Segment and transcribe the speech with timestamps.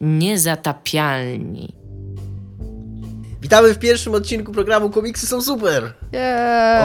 [0.00, 1.79] Niezatapialni.
[3.42, 5.92] Witamy w pierwszym odcinku programu Komiksy są super!
[6.12, 6.22] Jej,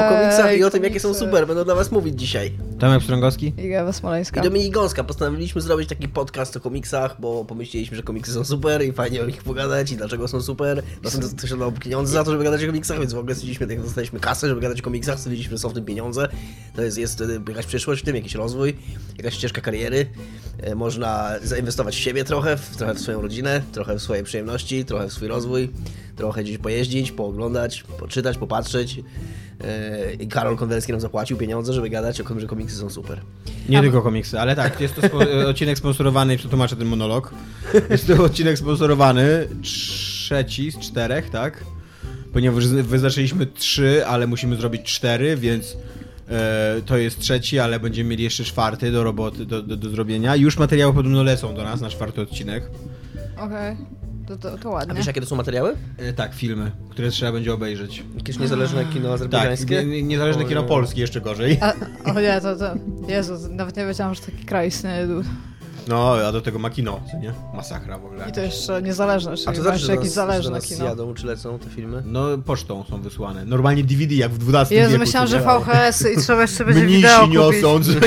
[0.06, 2.52] O komiksach i o tym, jakie są super, będą dla was mówić dzisiaj.
[2.80, 3.54] Tomek Strągowski?
[3.58, 4.42] Iga I Smoleńska.
[4.42, 8.94] Dominik Gąska, postanowiliśmy zrobić taki podcast o komiksach, bo pomyśleliśmy, że komiksy są super i
[8.94, 10.84] fajnie o nich pogadać i dlaczego są super.
[11.04, 13.84] Następnie ktoś dał pieniądze za to, żeby gadać o komiksach, więc w ogóle stwierdziliśmy, jak
[13.84, 16.28] dostaliśmy kasę, żeby gadać o komiksach, stwierdziliśmy, że są w tym pieniądze.
[16.76, 18.76] To jest, jest e, jakaś przyszłość w tym, jakiś rozwój,
[19.18, 20.06] jakaś ścieżka kariery.
[20.64, 24.86] E, Można zainwestować w siebie trochę, w, trochę w swoją rodzinę, trochę w swoje przyjemności,
[24.86, 25.70] trochę w swój rozwój,
[26.16, 29.00] trochę gdzieś pojeździć, pooglądać, poczytać, popatrzeć.
[29.64, 33.22] E, I Karol Konwerski nam zapłacił pieniądze, żeby gadać o tym, że komiksy są super.
[33.70, 37.34] Nie tylko komiksy, ale tak, jest to spo, e, odcinek sponsorowany, przetłumaczę ten monolog.
[37.90, 41.64] Jest to odcinek sponsorowany, trzeci z czterech, tak?
[42.34, 45.78] Ponieważ wyznaczyliśmy trzy, ale musimy zrobić cztery, więc
[46.30, 50.36] e, to jest trzeci, ale będziemy mieli jeszcze czwarty do roboty, do, do, do zrobienia.
[50.36, 52.64] Już materiały podobno lecą do nas na czwarty odcinek.
[53.38, 53.78] Okej,
[54.28, 54.96] to, to, to A ładnie.
[54.96, 55.76] wiesz, jakie to są materiały?
[55.98, 58.04] E, tak, filmy, które trzeba będzie obejrzeć.
[58.18, 59.86] Jakieś niezależne kino Tak, azerbejdżańskie?
[59.86, 61.58] nie, niezależne O, kino polskie jeszcze gorzej.
[61.62, 61.74] A,
[62.10, 62.66] o nie, to, to...
[63.08, 65.08] Jezu, nawet nie wiedziałam, że taki kraj istnieje.
[65.88, 67.34] No, a do tego ma kino, nie?
[67.54, 68.30] Masakra w ogóle.
[68.30, 70.86] I to jeszcze niezależne, czyli A to znaczy, że jakieś nas, że zależne nas kino.
[70.86, 72.04] jadą, czy lecą te filmy?
[72.06, 73.46] No, pocztą są wysłane.
[73.46, 75.00] Normalnie DVD, jak w XII Jezu, wieku.
[75.06, 75.40] myślałam, że?
[75.40, 77.36] VHS i trzeba jeszcze będzie Mnisi wideo kupić.
[77.36, 77.80] niosą.
[77.80, 77.96] nie?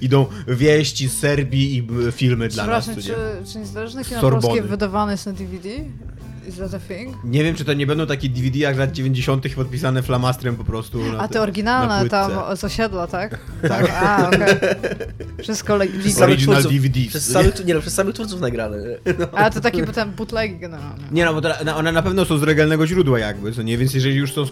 [0.00, 2.90] Idą wieści z Serbii i filmy dla nas.
[2.94, 3.14] Czy,
[3.52, 4.42] czy niezależne kino Sorbony.
[4.42, 5.68] polskie wydawane jest na DVD?
[6.48, 7.16] Is that a thing?
[7.24, 9.54] nie wiem, czy to nie będą takie DVD jak z lat 90.
[9.54, 10.98] podpisane flamastrem po prostu.
[11.12, 13.38] Na A te- na oryginalne tam z osiedla, tak?
[13.68, 13.90] Tak.
[14.02, 14.40] A, okej.
[15.42, 15.86] Wszystko le-
[16.22, 17.00] Original DVD.
[17.08, 18.76] Przez samych, nie no, przez samych twórców nagrane.
[19.18, 19.26] No.
[19.32, 21.04] Ale to taki potem bootleg generalnie.
[21.12, 23.78] Nie no, bo to, na- one na pewno są z legalnego źródła jakby, co nie?
[23.78, 24.42] Więc jeżeli już są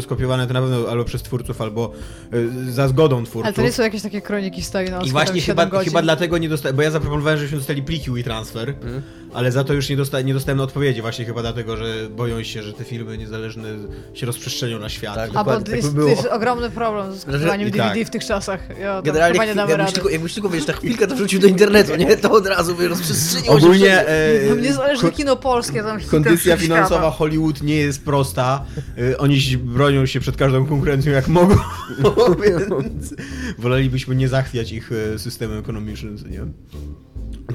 [0.00, 1.92] skopiowane, to na pewno albo przez twórców, albo
[2.34, 3.44] y, za zgodą twórców.
[3.46, 5.00] Ale to nie są jakieś takie kroniki Stalina.
[5.02, 9.02] I właśnie chyba, chyba dlatego nie dostałem, bo ja zaproponowałem, żebyśmy dostali pliki WeTransfer, Mhm.
[9.34, 12.62] Ale za to już nie, dosta nie dostałem odpowiedzi, właśnie chyba dlatego, że boją się,
[12.62, 13.68] że te filmy niezależne
[14.14, 15.14] się rozprzestrzenią na świat.
[15.14, 15.30] Tak.
[15.30, 18.06] A bo Dokładnie, tak jest, by jest ogromny problem z kupowaniem I DVD tak.
[18.08, 18.78] w tych czasach.
[18.80, 21.46] Ja Generalnie, chyba nie damy jakbyś tylko, jakbyś tylko wiesz, ta chwilkę to wrzucił do
[21.46, 22.16] internetu, nie?
[22.16, 26.62] To od razu by rozprzestrzeniło się Ogólnie e, Tam niezależne kino polskie, tam kondycja wszechświata.
[26.62, 28.64] finansowa Hollywood nie jest prosta.
[28.98, 31.56] E, Oni bronią się przed każdą konkurencją jak mogą,
[32.44, 33.14] więc
[33.58, 36.40] wolelibyśmy nie zachwiać ich e, systemem ekonomicznym, co nie?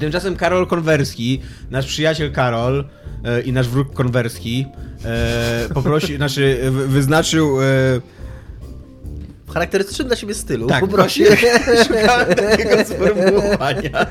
[0.00, 1.40] Tymczasem Karol Konwerski,
[1.70, 2.84] nasz przyjaciel Karol
[3.24, 4.66] e, i nasz wróg Konwerski
[5.04, 7.64] e, poprosił, znaczy wy- wyznaczył e,
[9.46, 10.66] W charakterystycznym dla siebie stylu.
[10.66, 11.26] Tak, poprosił.
[11.26, 11.50] właśnie
[11.84, 13.90] szukałem takiego sformułowania.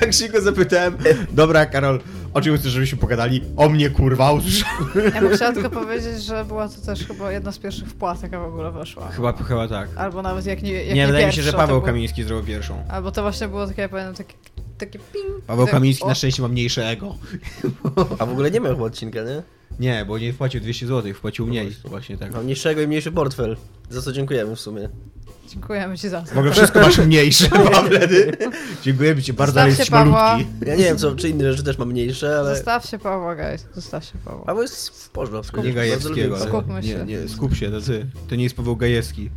[0.00, 0.96] Jak się go zapytałem,
[1.32, 2.00] dobra Karol,
[2.34, 3.42] o czym chcesz, żebyśmy pogadali?
[3.56, 4.88] O mnie kurwa, usłyszałem.
[5.14, 8.40] Ja bym chciała tylko powiedzieć, że była to też chyba jedna z pierwszych wpłat, jaka
[8.40, 9.08] w ogóle weszła.
[9.08, 9.88] Chyba, chyba tak.
[9.96, 12.24] Albo nawet jak nie jak Nie, wydaje mi się, pierwsza, że Paweł to było- Kamiński
[12.24, 12.84] zrobił pierwszą.
[12.88, 14.34] Albo to właśnie było takie, ja pamiętam, takie,
[14.78, 15.44] takie ping.
[15.46, 17.14] Paweł Tak, Kamiński o, na szczęście ma mniejsze ego.
[18.18, 19.42] A w ogóle nie miał chyba odcinka, nie?
[19.80, 21.76] Nie, bo nie wpłacił 200 zł, wpłacił mniej.
[21.84, 22.32] Właśnie tak.
[22.32, 23.56] Mam mniejszego i mniejszy portfel.
[23.90, 24.88] Za co dziękujemy w sumie.
[25.48, 26.32] Dziękujemy ci za to.
[26.38, 28.32] Ogóle wszystko masz mniejsze, Pawledy.
[28.82, 30.32] Dziękujemy ci bardzo, ale jesteś Pawła.
[30.32, 30.52] malutki.
[30.66, 32.54] Ja nie wiem, co, czy inne rzeczy też mam mniejsze, ale...
[32.54, 33.66] Zostawcie Pawła, guys.
[33.74, 34.44] Zostawcie Pawła.
[34.44, 35.62] Paweł jest w porządku.
[35.62, 36.36] Nie Gajewskiego.
[36.36, 37.04] ale- Skupmy Nie, się.
[37.04, 38.06] nie, skup się, to ty.
[38.28, 39.30] To nie jest Paweł Gajewski.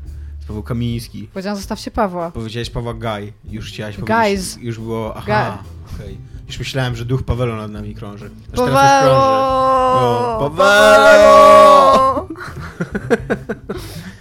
[0.48, 1.30] Paweł Kamiński.
[1.34, 2.32] Powiedziałam, zostawcie Pawła.
[2.32, 3.34] Powiedziałeś Paweł Gaj.
[3.50, 4.10] Już chciałaś Guys.
[4.10, 4.58] powiedzieć.
[4.62, 5.16] Już było.
[5.18, 5.64] Aha.
[5.96, 6.18] Okej.
[6.52, 8.26] Już myślałem, że duch Pawelo nad nami krąży.
[8.26, 9.22] Aż teraz już krąży.
[9.22, 10.38] Pawelo!
[10.38, 12.28] O, Pawelo!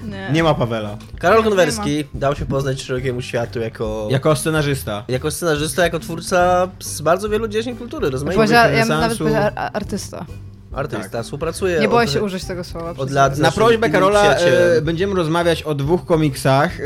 [0.03, 0.31] Nie.
[0.33, 0.97] Nie ma Pawela.
[1.19, 4.09] Karol Konwerski dał się poznać szerokiemu światu jako...
[4.11, 5.05] Jako scenarzysta.
[5.09, 8.51] Jako scenarzysta, jako twórca z bardzo wielu dziedzin kultury, rozmaitych.
[8.51, 9.19] Ja bym nawet renesansu.
[9.19, 9.87] powiedziała ar-
[10.73, 10.97] artysta.
[10.99, 12.95] Artysta, współpracuje Nie boję od- się użyć tego słowa.
[12.99, 16.85] od lat Na prośbę Karola e, będziemy rozmawiać o dwóch komiksach e,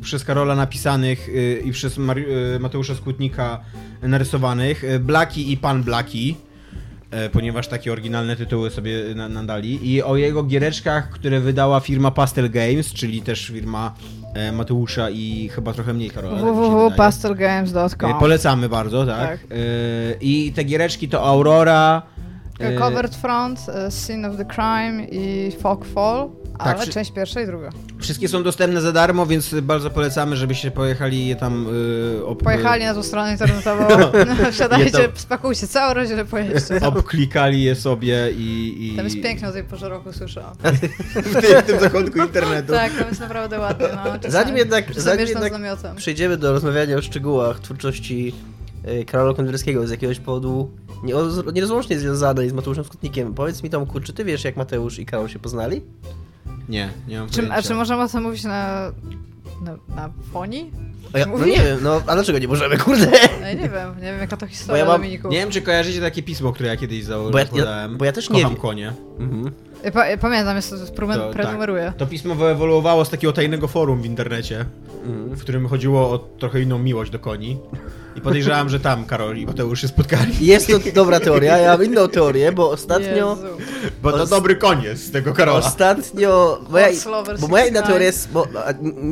[0.00, 3.60] przez Karola napisanych e, i przez e, Mateusza Skutnika
[4.02, 4.82] narysowanych.
[5.00, 6.36] Blaki i Pan Blaki.
[7.32, 9.92] Ponieważ takie oryginalne tytuły sobie na, nadali.
[9.92, 13.94] I o jego giereczkach, które wydała firma Pastel Games, czyli też firma
[14.52, 16.34] Mateusza i chyba trochę mniej Karola.
[16.36, 19.28] tak www.pastelgames.com Polecamy bardzo, tak.
[19.28, 19.40] Tak.
[20.20, 22.02] I te giereczki to Aurora.
[22.68, 26.28] E, Covered Front, e, Scene of the Crime i Fog Fall,
[26.58, 27.70] ale przy- część pierwsza i druga.
[28.00, 31.66] Wszystkie są dostępne za darmo, więc bardzo polecamy, żebyście pojechali je tam
[32.20, 33.84] y, ob, Pojechali na tą stronę internetową,
[34.52, 36.80] wsiadajcie, Nie to- spakujcie całą rodzinę, pojeźdźcie.
[36.86, 38.76] obklikali je sobie i...
[38.92, 40.54] i Tam jest pięknie o tej porze roku, słyszałam.
[40.62, 42.72] w, tym, w tym zakątku internetu.
[42.72, 43.86] Tak, tam jest naprawdę ładnie.
[44.22, 44.30] No.
[44.30, 45.52] Zanim jednak, zanim jednak
[45.96, 48.34] przejdziemy do rozmawiania o szczegółach twórczości
[49.06, 50.70] Karola Konwerskiego z jakiegoś powodu
[51.04, 55.06] nieoz- nierozłącznie związanej z Mateuszem Skutnikiem, powiedz mi Tomku, czy ty wiesz jak Mateusz i
[55.06, 55.82] Karol się poznali?
[56.68, 58.92] Nie, nie mam a czy możemy o tym mówić na
[59.62, 60.70] na, na Fonii?
[61.12, 63.06] A ja, no nie wiem, no a dlaczego nie możemy, kurde?
[63.40, 65.02] No, ja nie wiem, nie wiem jaka to Bo historia, ja mam-.
[65.30, 67.96] Nie wiem, czy kojarzycie takie pismo, które ja kiedyś Bo ja- ja- założyłem.
[67.98, 68.60] bo ja też nie Kocham wiem.
[68.62, 68.92] konie.
[69.18, 69.52] Mhm.
[69.92, 70.92] Pa, pamiętam, jest to To,
[71.32, 71.84] prenumeruję.
[71.86, 71.96] tak.
[71.96, 74.64] to pismo wyewoluowało z takiego tajnego forum w internecie,
[75.04, 75.36] Mhm.
[75.36, 77.58] w którym chodziło o trochę inną miłość do koni.
[78.16, 80.46] I podejrzewam, że tam Karol i Mateusz się spotkali.
[80.46, 83.36] Jest to dobra teoria, ja mam inną teorię, bo ostatnio...
[83.36, 83.62] Jezu.
[84.02, 85.58] Bo to dobry koniec z tego Karola.
[85.58, 86.60] Ostatnio.
[86.70, 86.88] Moja,
[87.40, 87.86] bo moja inna 69.
[87.86, 88.30] teoria jest.
[88.30, 88.46] Bo,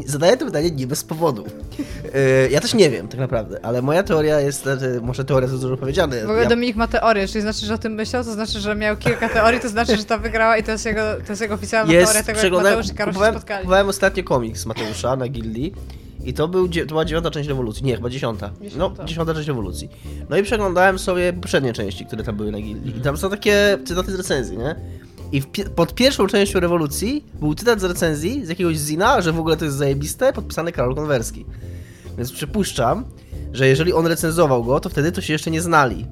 [0.06, 1.44] zadaję to pytanie nie bez powodu.
[1.78, 4.66] Yy, ja też nie wiem, tak naprawdę, ale moja teoria jest.
[4.66, 6.20] e, może teoria to dużo powiedziane.
[6.20, 8.74] W ogóle ja, Dominik ma teorię, czyli znaczy, że o tym myślał, to znaczy, że
[8.74, 11.54] miał kilka teorii, to znaczy, że ta wygrała i to jest jego, to jest jego
[11.54, 13.60] oficjalna teoria jest, tego, jak Mateusz i Karol się spotkali.
[13.60, 15.74] kupowałem ostatnio komiks Mateusza na Gildii.
[16.24, 17.84] I to, był, to była dziewiąta część rewolucji.
[17.84, 18.50] Nie, chyba dziesiąta.
[18.76, 19.34] No, Dziesiąta.
[19.34, 19.88] część rewolucji.
[20.30, 22.96] No i przeglądałem sobie poprzednie części, które tam były na Gildii.
[22.98, 24.74] I tam są takie cytaty z recenzji, nie?
[25.32, 25.42] I
[25.76, 29.64] pod pierwszą częścią rewolucji był cytat z recenzji z jakiegoś zina, że w ogóle to
[29.64, 31.46] jest zajebiste, podpisany Karol Konwerski.
[32.18, 33.04] Więc przypuszczam,
[33.52, 36.06] że jeżeli on recenzował go, to wtedy to się jeszcze nie znali.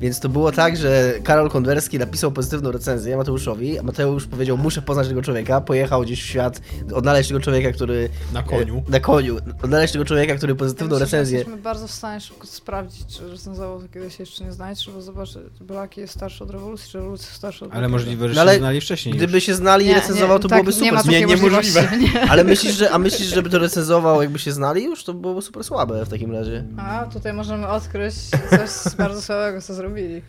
[0.00, 4.82] Więc to było tak, że Karol Konwerski napisał pozytywną recenzję Mateuszowi, a Mateusz powiedział, muszę
[4.82, 6.60] poznać tego człowieka, pojechał gdzieś w świat,
[6.94, 8.08] odnaleźć tego człowieka, który...
[8.32, 8.82] Na koniu.
[8.88, 9.36] e, Na koniu.
[9.62, 11.38] Odnaleźć tego człowieka, który pozytywną Myślę, że recenzję...
[11.38, 15.38] Jesteśmy bardzo w stanie szybko sprawdzić, czy recenzował to kiedyś jeszcze nie znać, trzeba zobaczyć,
[15.58, 18.40] czy Blaki jest starszy od rewolucji, czy rewolucja jest starsza od Ale możliwe, że No
[18.40, 19.14] ale się znali wcześniej.
[19.14, 19.22] już.
[19.24, 20.86] Gdyby się znali i recenzował, nie, to tak, byłoby super.
[20.86, 21.88] Nie ma Nie, niemożliwe.
[21.98, 22.20] Nie.
[22.30, 25.04] Ale myślisz, że, a myślisz, żeby to recenzował, jakby się znali już?
[25.04, 26.64] To byłoby super słabe w takim razie.
[26.78, 28.14] A, tutaj możemy odkryć
[28.50, 30.22] coś bardzo słabego, co zrobili.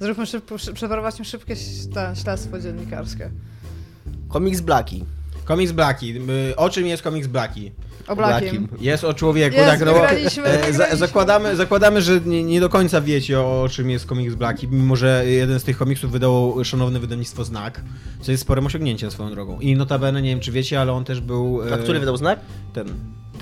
[0.00, 1.56] Zróbmy szybko, szy, przeprowadźmy szybkie
[2.22, 3.30] śledztwo dziennikarskie.
[4.28, 5.04] Komiks Blaki.
[5.44, 6.16] Komiks Blaki.
[6.50, 7.72] Y, O czym jest komiks Blaki?
[8.06, 8.68] O Blakim.
[8.80, 10.10] Jest o człowieku, Jest, tak, no,
[10.90, 14.96] e, zakładamy, zakładamy, że nie, nie do końca wiecie o czym jest komiks Blaki, mimo
[14.96, 17.80] że jeden z tych komiksów wydało szanowne wydawnictwo Znak,
[18.20, 19.60] co jest sporym osiągnięciem swoją drogą.
[19.60, 21.60] I notabene, nie wiem czy wiecie, ale on też był...
[21.62, 22.40] A e, który wydał znak?
[22.72, 22.86] Ten,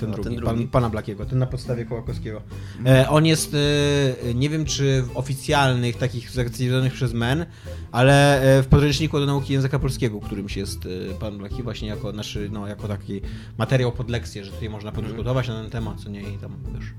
[0.05, 0.61] ten, A, drugi, ten drugi.
[0.61, 2.41] Pan, pana Blakiego, ten na podstawie Kołakowskiego.
[2.85, 7.45] E, on jest, e, nie wiem czy w oficjalnych, takich zaakceptowanych przez MEN,
[7.91, 12.11] ale e, w podręczniku do nauki języka polskiego, którymś jest e, pan Blaki właśnie jako
[12.11, 13.21] naszy, no jako taki
[13.57, 16.93] materiał pod lekcję, że tutaj można podyskutować na ten temat, co nie i tam, wiesz,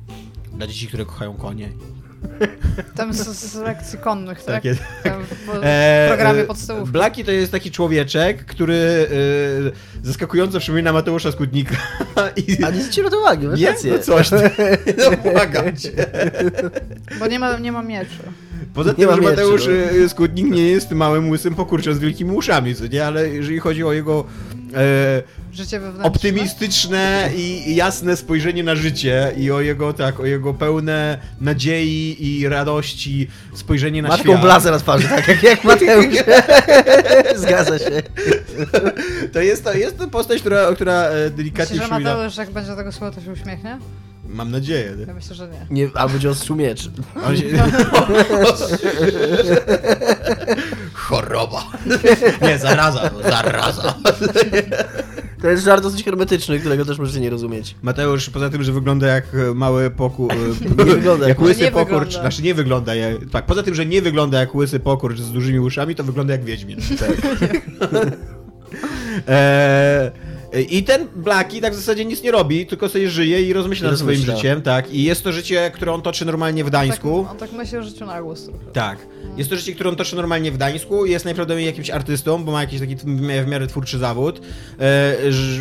[0.53, 1.73] dla dzieci, które kochają konie.
[2.97, 4.63] Tam z, z lekcji konnych, tak?
[4.63, 4.77] Tak.
[5.03, 6.93] Tam w, w E, programie e, podstawówki.
[6.93, 9.09] Blaki to jest taki człowieczek, który
[10.03, 11.77] e, zaskakująco przypomina Mateusza Skutnika.
[12.37, 13.67] I, A nie zwróciłem na to uwagi, masz nie?
[13.67, 13.93] rację.
[13.93, 14.51] No coś, ty.
[14.99, 15.91] no błagam cię.
[17.19, 18.19] Bo nie ma, nie ma mieczy.
[18.75, 20.05] Poza tym, że Mateusz no.
[20.05, 23.07] e, Skutnik nie jest małym łysym pokurczem z wielkimi uszami, co nie?
[23.07, 24.25] Ale jeżeli chodzi o jego
[24.75, 25.23] e,
[25.53, 26.05] Życie wewnętrzne.
[26.05, 32.49] optymistyczne i jasne spojrzenie na życie i o jego, tak, o jego pełne nadziei i
[32.49, 34.27] radości spojrzenie na Ma świat.
[34.27, 36.07] taką blazę na twarzy, tak jak, jak Mateusz.
[37.37, 38.03] Zgadza się.
[39.33, 42.01] To jest to, jest to postać, która, która e, delikatnie Myślisz, że.
[42.01, 43.79] Mateusz, jak będzie tego słuchał, to się uśmiechnie?
[44.29, 44.93] Mam nadzieję.
[45.07, 45.67] Ja myślę, że nie.
[45.71, 46.91] Nie, albo będzie ostrzył miecz.
[47.27, 47.43] On się...
[51.15, 51.65] Choroba.
[52.49, 53.95] Nie, zaraza, zaraza.
[55.43, 57.75] To jest żart dosyć hermetyczny, którego też możecie nie rozumieć.
[57.83, 60.29] Mateusz, poza tym, że wygląda jak e, mały poku...
[60.31, 60.37] e,
[60.85, 61.91] Nie wygląda jak łysy Nie pokurcz.
[61.91, 62.21] wygląda.
[62.21, 63.17] Znaczy nie wygląda jak...
[63.33, 66.45] Tak, poza tym, że nie wygląda jak łysy pokurcz z dużymi uszami, to wygląda jak
[66.45, 66.79] Wiedźmin.
[66.99, 67.11] Tak.
[69.29, 70.11] e,
[70.61, 73.99] I ten Blaki tak w zasadzie nic nie robi, tylko sobie żyje i rozmyśla nad
[73.99, 74.91] swoim życiem, tak.
[74.91, 77.23] I jest to życie, które on toczy normalnie w Gdańsku.
[77.23, 78.65] Tak, on tak myśli o życiu na głos trochę.
[78.73, 79.07] Tak.
[79.37, 81.07] Jest to życie, które on toczy normalnie w Gdańsku.
[81.07, 84.41] Jest najprawdopodobniej jakimś artystą, bo ma jakiś taki w miarę twórczy zawód.
[84.81, 85.17] E,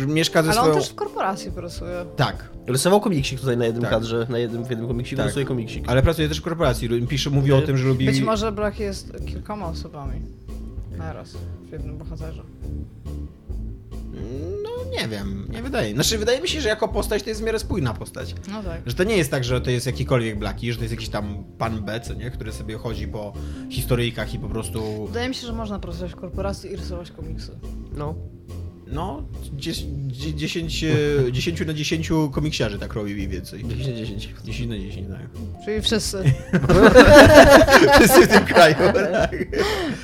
[0.06, 0.74] mieszka ze Ale swoją...
[0.74, 2.04] on też w korporacji pracuje.
[2.16, 2.50] Tak.
[2.66, 3.90] Rysował komiksik tutaj na jednym Tak.
[3.90, 5.26] kadrze, na jednym, w jednym komiksiku Tak.
[5.26, 5.84] rysuje komiksik.
[5.86, 6.88] Ale pracuje też w korporacji.
[7.08, 8.06] Pisze, mówi o tym, że lubi...
[8.06, 10.20] Być może Black jest kilkoma osobami.
[10.98, 11.32] Naraz.
[11.68, 12.42] W jednym bohaterze.
[14.62, 15.94] No nie wiem, nie wydaje.
[15.94, 18.34] Znaczy wydaje mi się, że jako postać to jest w miarę spójna postać.
[18.48, 18.82] No tak.
[18.86, 21.44] Że to nie jest tak, że to jest jakikolwiek Blaki, że to jest jakiś tam
[21.58, 22.30] pan B, co nie?
[22.30, 23.32] Który sobie chodzi po
[23.70, 25.06] historyjkach i po prostu...
[25.06, 27.58] Wydaje mi się, że można pracować w korporacji i rysować komiksy.
[27.92, 28.14] No.
[28.86, 29.22] No,
[29.52, 29.84] 10,
[31.32, 33.64] 10 na 10 komiksiarzy tak robi mniej więcej.
[33.64, 34.28] 10 na 10.
[34.44, 35.26] 10 na 10, tak.
[35.64, 36.24] Czyli wszyscy.
[37.94, 38.76] Wszyscy w tym kraju.
[38.94, 39.30] Tak.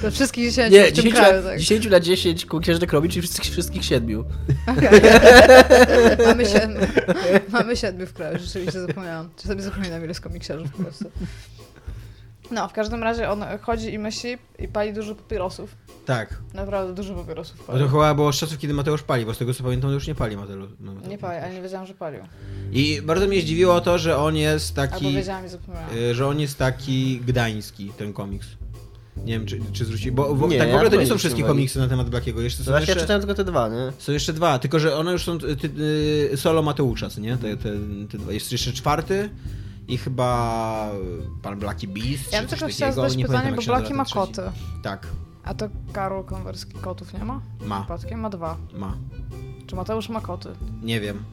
[0.03, 1.59] To wszystkich dziesięciu Nie, w tym 10 kraju, na, tak.
[1.59, 4.25] 10 na 10 komiksiarzy tak robi, czyli wszystkich, wszystkich siedmiu.
[4.67, 5.01] Okej.
[6.27, 6.81] mamy, siedmiu,
[7.49, 9.31] mamy siedmiu w kraju, rzeczywiście zapomniałam.
[9.37, 11.05] Czasami zapominam, ile jest komiksiarzy w Polsce.
[12.51, 15.77] No, w każdym razie on chodzi i myśli i pali dużo papierosów.
[16.07, 16.39] tak.
[16.55, 17.81] Naprawdę dużo papierosów pali.
[17.81, 20.15] to chyba było z czasów, kiedy Mateusz pali, bo z tego co pamiętam, już nie
[20.15, 20.69] pali Mateusz.
[20.81, 22.21] No, Nie pali, ale nie wiedziałam, że palił.
[22.73, 25.15] I bardzo mnie zdziwiło to, że on jest Albo taki...
[25.15, 25.89] wiedziałam i zapomniałam.
[25.97, 28.47] y, że on jest taki gdański, ten komiks.
[29.17, 31.19] Nie wiem, czy, czy zwrócili, bo, bo Nie, tak w ja ogóle to nie są
[31.19, 33.93] wszystkie komiksy na temat Blackiego, jeszcze są właśnie ja jeszcze, czytałem tylko te dwa, nie?
[33.99, 35.71] są jeszcze dwa, tylko że one już są ty, ty,
[36.33, 37.37] y, solo Mateusza, co nie?
[37.37, 37.71] Te, te,
[38.11, 38.33] te dwa.
[38.33, 39.31] Jest jeszcze czwarty
[39.91, 40.91] i chyba
[41.43, 44.43] pan Blackie Beast, Ja bym tylko chciała zadać nie pytanie, bo Blaki ma koty.
[44.83, 45.07] Tak,
[45.45, 47.41] A to Karol Konwerski kotów nie ma?
[47.67, 48.57] ma, Przypadkiem ma dwa.
[48.75, 48.97] ma.
[49.67, 50.49] Czy Mateusz ma koty?
[50.83, 51.25] Nie wiem.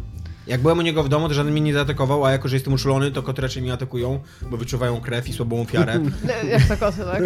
[0.48, 2.74] Jak byłem u niego w domu, to żaden mnie nie zaatakował, a jako, że jestem
[2.74, 4.20] uczulony, to koty raczej mnie atakują,
[4.52, 6.00] bo wyczuwają krew i słabą ofiarę.
[6.52, 7.24] Jak to koty, tak?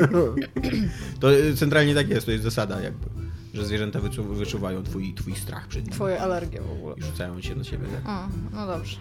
[1.19, 3.07] To y, centralnie tak jest, to jest zasada jakby,
[3.53, 6.95] że zwierzęta wyczu wyczuwają twój, twój strach przed nimi Twoje alergie w ogóle.
[6.95, 7.87] i rzucają się do ciebie.
[7.87, 8.01] Tak?
[8.05, 8.97] A, no dobrze.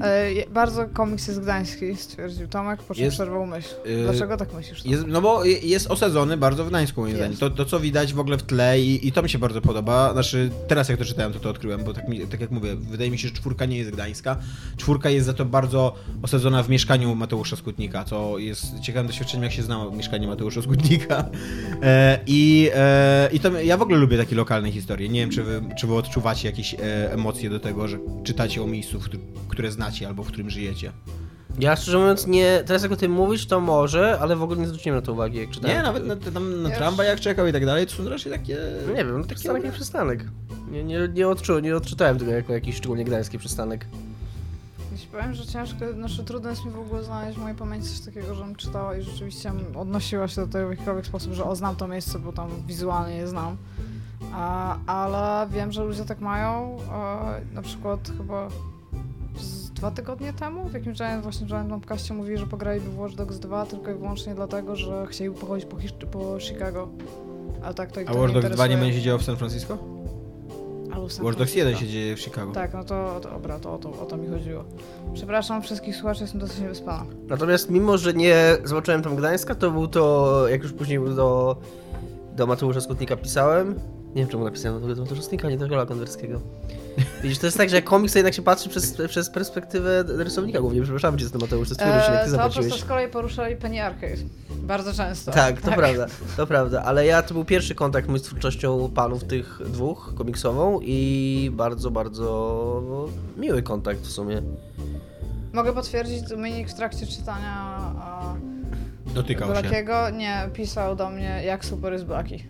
[0.00, 3.68] E, bardzo komiks jest gdański, stwierdził Tomek, po czym Jest- przerwał myśl.
[3.86, 4.84] y, Dlaczego tak myślisz?
[4.86, 7.36] Jest, no bo je- jest osadzony bardzo w Gdańsku moim zdaniem.
[7.36, 10.12] To, to co widać w ogóle w tle i, i to mi się bardzo podoba.
[10.12, 13.10] Znaczy teraz jak to czytałem to to odkryłem, bo tak, mi, tak jak mówię, wydaje
[13.10, 14.36] mi się, że czwórka nie jest gdańska.
[14.76, 19.52] Czwórka jest za to bardzo osadzona w mieszkaniu Mateusza Skutnika, co jest ciekawym doświadczeniem jak
[19.52, 21.24] się zna mieszkanie Mateusza Skutnika.
[21.82, 25.08] E, I e, i to, ja w ogóle lubię takie lokalne historie.
[25.08, 28.66] Nie wiem czy wy, czy wy odczuwacie jakieś e, emocje do tego, że czytacie o
[28.66, 29.00] miejscu,
[29.48, 30.92] które znacie albo w którym żyjecie.
[31.58, 34.66] Ja szczerze mówiąc nie, teraz jak o tym mówisz, to może, ale w ogóle nie
[34.66, 35.76] zwróciłem na to uwagi, jak czytałem.
[35.76, 38.32] Nie, nawet na, tam na Ja tramwaj jak czekał i tak dalej, to są raczej
[38.32, 38.58] takie...
[38.86, 40.24] No nie wiem, no przystanek jak przystanek.
[40.70, 43.86] Nie, nie, nie, odczu, nie odczytałem tego jako jakiś szczególnie gdański przystanek.
[44.92, 48.00] Jeśli powiem, że ciężko, znaczy trudno jest mi w ogóle znaleźć w mojej pamięci coś
[48.00, 51.76] takiego, żebym czytała i rzeczywiście odnosiła się do tego w jakikolwiek sposób, że o znam
[51.76, 53.56] to miejsce, bo tam wizualnie je znam.
[54.32, 56.76] A, ale wiem, że ludzie tak mają.
[56.92, 58.48] E, na przykład chyba
[59.78, 63.38] dwa tygodnie temu w jakimś Giant, właśnie Giant Bombcaście mówili, że pograliby w Watch Dogs
[63.38, 66.88] 2 tylko i wyłącznie dlatego, że chcieli pochodzić po, Hisz- po Chicago.
[67.62, 69.78] A tak to ich A Watch nie Dogs 2 nie będzie działał w San Francisco?
[70.92, 71.68] Albo w San Watch Dogs Francisco.
[71.68, 72.52] 1 się dzieje w Chicago.
[72.52, 74.64] Tak, no to, to dobra, to, o to o to mi chodziło.
[75.14, 77.04] Przepraszam wszystkich słuchaczy, jestem dosyć niewyspana.
[77.28, 81.56] Natomiast mimo, że nie zobaczyłem tam Gdańska, to był to, jak już później do,
[82.36, 83.74] do Mateusza Skutnika pisałem,
[84.14, 86.40] nie wiem czemu napisałem do Mateusza Skutnika, nie do Rola Konwerskiego.
[87.22, 90.82] Widzisz, to jest tak, że komiks to jednak się patrzy przez, przez perspektywę rysownika głównie.
[90.82, 93.08] Przepraszam cię za ten Mateusz, to jest twój rysunek, ty to po prostu z kolei
[93.08, 94.22] poruszali Penny Arcade.
[94.50, 95.32] Bardzo często.
[95.32, 99.24] Tak, to prawda, to prawda, ale ja to był pierwszy kontakt mój z twórczością panów
[99.24, 102.82] tych dwóch, komiksową i bardzo, bardzo
[103.36, 104.42] miły kontakt w sumie.
[105.52, 107.54] Mogę potwierdzić, Dominik w trakcie czytania
[108.00, 108.34] a,
[109.14, 109.60] Dotykał się.
[109.60, 112.44] Blackiego nie pisał do mnie, jak super jest Blacki.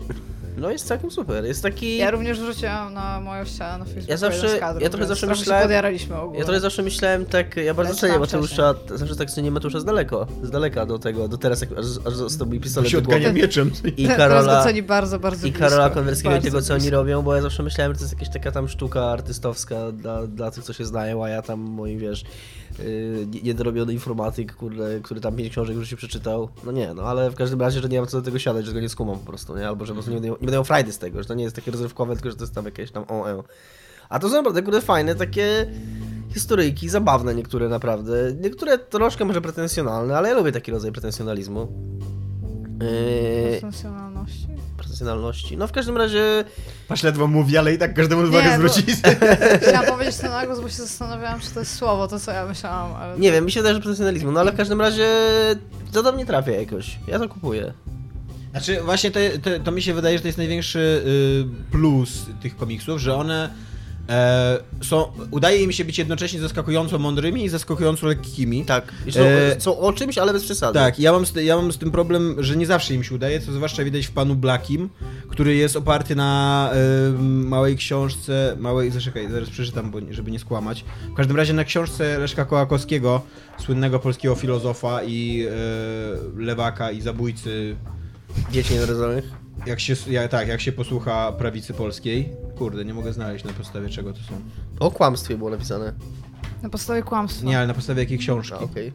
[0.58, 1.96] No jest całkiem super, jest taki...
[1.96, 6.34] Ja również wrzuciłam na moją ścianę na Facebooku Ja zawsze- kadrów, ja trochę zawsze myślałem-.
[6.34, 10.26] Ja trochę zawsze myślałem tak, ja bardzo cenię Mateusza, zawsze tak cenię Mateusza z daleko,
[10.42, 13.02] z daleka do tego, do teraz, jak aż, aż został mi To pistolet się do
[13.02, 13.16] głowy.
[13.18, 13.70] odgania mieczem.
[13.96, 15.68] I Karola, go ceni bardzo, bardzo i blisko.
[15.68, 18.28] Karola Konwerskiego i tego, co oni robią, bo ja zawsze myślałem, że to jest jakaś
[18.32, 22.24] taka tam sztuka artystowska dla, dla tych, co się znają, a ja tam moim, wiesz,
[22.78, 26.48] yy, nie- niedorobiony informatyk, kurde, który tam pięć książek już się przeczytał.
[26.64, 28.70] No nie, no ale w każdym razie, że nie mam co do tego siadać, że
[28.70, 29.68] tego nie skumam po prostu, nie?
[29.68, 31.70] Albo że po prostu nie nie miał frajdy z tego, że to nie jest takie
[31.70, 33.42] rozrywkowe, tylko że to jest tam jakieś tam o, e.
[34.08, 35.66] A to są naprawdę, kurde, fajne takie
[36.34, 38.12] historyjki, zabawne niektóre naprawdę.
[38.40, 41.68] Niektóre troszkę może pretensjonalne, ale ja lubię taki rodzaj pretensjonalizmu.
[42.80, 44.48] Yy, Profesjonalności?
[44.76, 45.56] pretensjonalności.
[45.56, 46.44] No w każdym razie
[46.88, 48.92] Patrz, ledwo mówi, ale i tak każdemu uwagę Nie, bo- zwróci.
[49.62, 52.46] Chciałam powiedzieć to na głos, bo się zastanawiałam, czy to jest słowo, to co ja
[52.46, 53.18] myślałam, ale...
[53.18, 55.08] Nie wiem, mi się wydaje, że profesjonalizmu, no ale w każdym razie
[55.92, 56.98] to do mnie trafia jakoś.
[57.08, 57.72] Ja to kupuję.
[58.58, 62.56] Znaczy, właśnie to, to, to mi się wydaje, że to jest największy y, plus tych
[62.56, 63.50] komiksów, że one
[64.08, 65.12] e, są.
[65.30, 68.64] Udaje im się być jednocześnie zaskakująco mądrymi i zaskakująco lekkimi.
[68.64, 68.92] Tak.
[69.06, 70.78] I są, E, są o czymś, ale bez przesady.
[70.78, 73.40] Tak, ja mam, z, ja mam z tym problem, że nie zawsze im się udaje,
[73.40, 74.88] co zwłaszcza widać w panu Blackim,
[75.28, 76.70] który jest oparty na
[77.08, 80.84] y, małej książce, małej, zaczekaj, zaraz przeczytam, bo, żeby nie skłamać.
[81.12, 83.22] W każdym razie na książce Leszka Kołakowskiego,
[83.58, 85.46] słynnego polskiego filozofa i
[86.36, 87.76] y, lewaka i zabójcy,
[88.52, 89.24] Dzieci nienarodzonych.
[89.66, 92.32] jak się, ja, tak, jak się posłucha prawicy polskiej.
[92.58, 94.34] Kurde, nie mogę znaleźć na podstawie czego to są.
[94.80, 95.92] O kłamstwie było napisane.
[96.62, 97.46] Na podstawie kłamstwa.
[97.46, 98.54] Nie, ale na podstawie jakiej książki.
[98.54, 98.86] A, okej.
[98.88, 98.92] Y,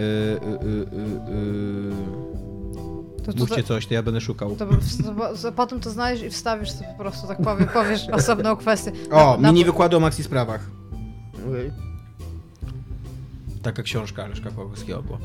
[0.00, 1.92] y, y, y, y.
[3.24, 4.56] To, to, Mówcie coś, to ja będę szukał.
[4.56, 4.74] To, to,
[5.42, 8.92] to, potem to znajdziesz i wstawisz to po prostu, tak powiem, powiesz osobną kwestię.
[9.10, 10.60] O, Na- mini na- wykłady o maxi sprawach.
[11.48, 11.70] Okej.
[13.62, 15.18] Taka książka Leszka Kołakowskiego była.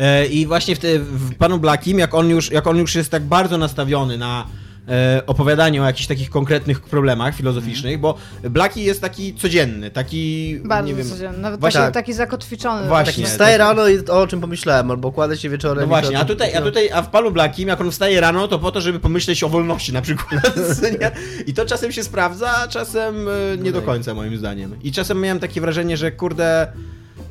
[0.00, 3.10] E, I właśnie w, te, w Panu Blackim, jak on, już, jak on już jest
[3.10, 4.46] tak bardzo nastawiony na
[4.88, 10.88] e, opowiadanie o jakichś takich konkretnych problemach filozoficznych, bo Blacki jest taki codzienny, taki, Bardzo
[10.88, 12.88] nie wiem, codzienny, nawet Właśnie- taki, taki zakotwiczony.
[12.88, 13.12] Właśnie.
[13.12, 15.78] Taki wstaję to- rano i o czym pomyślałem, albo kładę się wieczorem.
[15.78, 18.20] no i właśnie, to- a tutaj, a tutaj, a w Panu Blackim, jak on wstaje
[18.20, 20.54] rano, to po to, żeby pomyśleć o wolności na przykład?
[21.46, 23.86] I to czasem się sprawdza, a czasem e, nie do tak.
[23.86, 24.76] końca moim zdaniem.
[24.82, 26.72] I czasem miałem takie wrażenie, że kurde,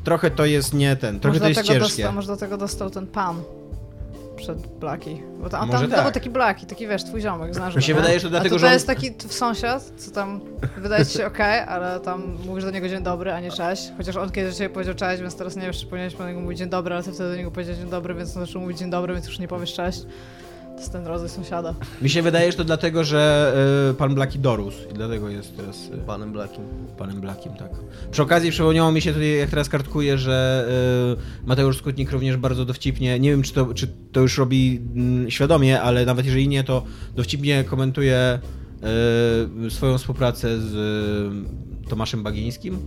[0.03, 1.79] trochę to jest nie ten, trochę może to jest ciężkie.
[1.79, 3.41] Dostał, może do tego dostał ten pan.
[4.35, 5.21] przed Blaki.
[5.41, 6.03] Bo tam, Może tam tak.
[6.03, 8.73] był taki Blaki, taki wiesz, twój ziomek, znasz Mi się wydaje, że dlatego, A że
[8.73, 10.39] jest taki sąsiad, co tam
[10.77, 13.91] wydaje ci się okej, ale tam mówisz do niego dzień dobry, a nie cześć.
[13.97, 16.39] Chociaż on kiedyś do ciebie powiedział cześć, więc teraz nie wiesz, czy powinieneś do niego
[16.39, 18.77] mówić dzień dobry, ale ty wtedy do niego powiedziałeś dzień dobry, więc on zaczął mówić
[18.77, 20.01] dzień dobry, więc już nie powiesz cześć.
[20.79, 21.75] To jest ten rodzaj sąsiada.
[22.01, 23.53] Mi się wydaje, że to dlatego, że
[23.91, 26.63] y, pan Blaki dorósł i dlatego jest teraz y, Panem Blackiem.
[26.97, 27.71] panem Blakiem, tak.
[28.11, 30.67] Przy okazji przypomniało mi się tutaj, jak teraz kartkuję, że
[31.43, 35.31] y, Mateusz Skutnik również bardzo dowcipnie, nie wiem czy to, czy to już robi mm,
[35.31, 36.83] świadomie, ale nawet jeżeli nie, to
[37.15, 38.39] dowcipnie komentuje
[39.67, 40.73] y, swoją współpracę z
[41.85, 42.79] y, Tomaszem Bagińskim,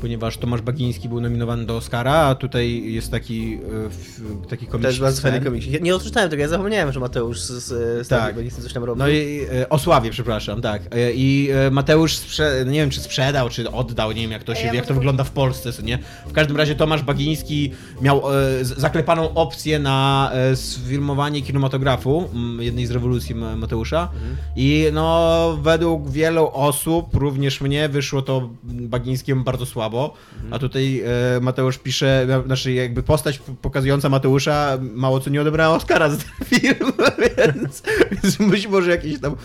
[0.00, 3.58] ponieważ Tomasz Bagiński był nominowany do Oscara, a tutaj jest taki,
[3.90, 5.66] w- taki To komiks jest bardzo fajny komiks.
[5.66, 8.34] Ja Nie odczytałem tego, ja zapomniałem, że Mateusz z, z, Tak.
[8.36, 8.48] tak.
[8.62, 8.98] coś tam robił.
[9.04, 10.82] No i e, o Sławie, przepraszam, tak.
[10.94, 14.54] E, I e, Mateusz, sprze- nie wiem czy sprzedał, czy oddał, nie wiem jak to,
[14.54, 15.98] się, Ja jak to wygląda w Polsce, nie?
[16.26, 22.86] W każdym razie Tomasz Bagiński miał e, zaklepaną opcję na e, sfilmowanie kinematografu m, jednej
[22.86, 24.08] z rewolucji Ma- Mateusza
[24.56, 29.87] i no według wielu osób, również mnie, wyszło to Bagińskiemu bardzo słabo,
[30.50, 31.02] a tutaj
[31.36, 36.16] e, Mateusz pisze, na- znaczy jakby postać pokazująca Mateusza mało co nie odebrała Oscara za
[36.16, 36.92] ten film,
[37.36, 39.36] więc, więc być może jakieś tam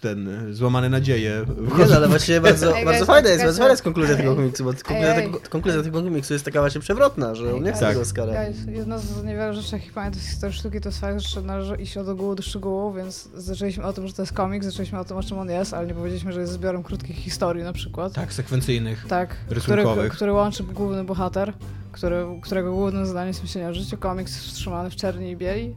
[0.00, 1.44] ten, złamane nadzieje.
[1.78, 4.36] Nie, no, ale właśnie bardzo, Ej, bardzo fajna jest, bardzo fajna jest konkluzja ej, tego
[4.36, 5.24] komiksu, bo konkluzja, ej.
[5.24, 7.88] tego, konkluzja tego komiksu jest taka właśnie przewrotna, że on nie chce Tak.
[7.88, 8.32] tego Oscara.
[8.68, 11.96] Jedna z niewielu rzeczy, jakich pamiętam z historii sztuki, to jest fakt, że należy iść
[11.96, 15.16] od ogółu do szczegółu, więc zaczęliśmy o tym, że to jest komiks, zaczęliśmy o tym,
[15.16, 18.12] o czym on jest, ale nie powiedzieliśmy, że jest zbiorem krótkich historii na przykład.
[18.12, 19.06] Tak, sekwencyjnych.
[19.08, 21.52] Tak, który, który łączy główny bohater,
[21.92, 23.96] który, którego głównym zadaniem jest myślenie o życiu.
[23.96, 25.74] Komiks wstrzymany w czerni i bieli.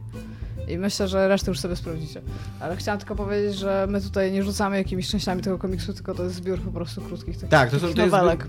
[0.70, 2.20] I myślę, że resztę już sobie sprawdzicie.
[2.60, 6.24] Ale chciałam tylko powiedzieć, że my tutaj nie rzucamy jakimiś częściami tego komiksu, tylko to
[6.24, 8.46] jest zbiór po prostu krótkich takich, Tak, to są to jest, nowelek.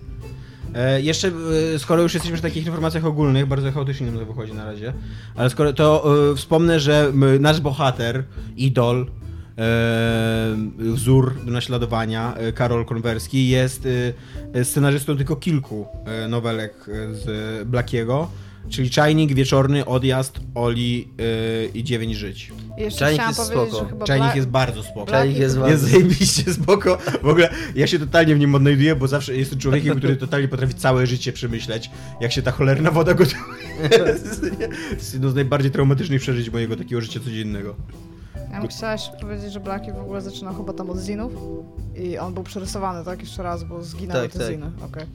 [0.75, 1.31] e, Jeszcze,
[1.75, 4.93] e, skoro już jesteśmy przy takich informacjach ogólnych, bardzo chaotycznie nam to wychodzi na razie,
[5.35, 8.23] ale skoro to e, wspomnę, że m, nasz bohater,
[8.57, 9.07] idol,
[9.57, 9.63] e,
[10.77, 13.87] wzór do naśladowania, e, Karol Konwerski, jest
[14.53, 15.87] e, scenarzystą tylko kilku
[16.29, 16.73] nowelek
[17.11, 18.27] z Blackiego,
[18.69, 22.51] czyli Czajnik, Wieczorny, Odjazd, Oli e, i Dziewięć Żyć.
[22.77, 24.05] Jeszcze Czajnik jest spoko.
[24.05, 25.11] Czajnik Bla- jest bardzo spoko.
[25.11, 25.97] Czajnik jest Black- Jest bardzo...
[25.97, 26.97] zajebiście spoko.
[27.23, 30.73] W ogóle ja się totalnie w nim odnajduję, bo zawsze jestem człowiekiem, który totalnie potrafi
[30.73, 31.89] całe życie przemyśleć,
[32.21, 33.37] jak się ta cholerna woda gotuje.
[33.97, 37.75] To jest jedno z najbardziej traumatycznych przeżyć mojego takiego życia codziennego.
[38.51, 41.31] Ja bym chciała jeszcze powiedzieć, że Blackie w ogóle zaczynał chyba tam od zinów
[41.95, 43.19] i on był przerysowany, tak?
[43.21, 44.51] Jeszcze raz, bo zginęły Tak, te tak.
[44.51, 44.71] ziny.
[44.85, 45.05] Okej.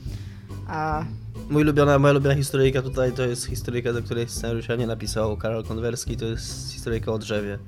[0.68, 1.04] A
[1.50, 5.64] Mój ulubiona, moja ulubiona historyjka tutaj to jest historyjka, do której scenariusza nie napisał Karol
[5.64, 7.58] Konwerski, to jest historyjka o drzewie,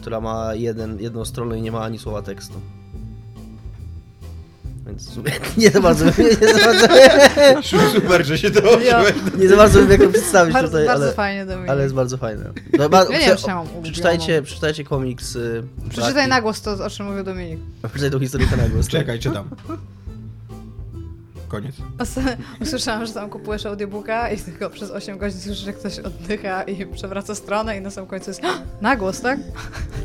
[0.00, 2.54] która ma jeden, jedną stronę i nie ma ani słowa tekstu.
[4.86, 6.04] Więc w sumie nie za bardzo,
[6.40, 6.86] nie za bardzo,
[7.94, 9.02] Super, że się to Ja-
[9.38, 11.70] nie za bardzo wiem jak to przedstawić bardzo, tutaj, bardzo ale, fajnie Dominik.
[11.70, 12.50] ale jest bardzo fajne.
[12.78, 13.82] No, ba, Ja nie wiem, czy ja mam ulubioną.
[13.82, 15.36] przeczytajcie, przeczytajcie komiks.
[15.36, 16.28] y, Przeczytaj Blackie.
[16.30, 17.60] na głos to, o czym mówił Dominik.
[17.82, 18.86] Przeczytaj tą historyjkę na głos.
[18.86, 18.90] tak?
[18.92, 19.48] Czekaj, czytam.
[21.48, 21.74] Koniec.
[22.62, 26.86] Usłyszałam, że tam kupujesz audiobooka i tylko przez 8 godzin słyszysz, jak ktoś oddycha i
[26.86, 28.40] przewraca stronę i na samym końcu jest
[28.80, 29.38] na głos, tak?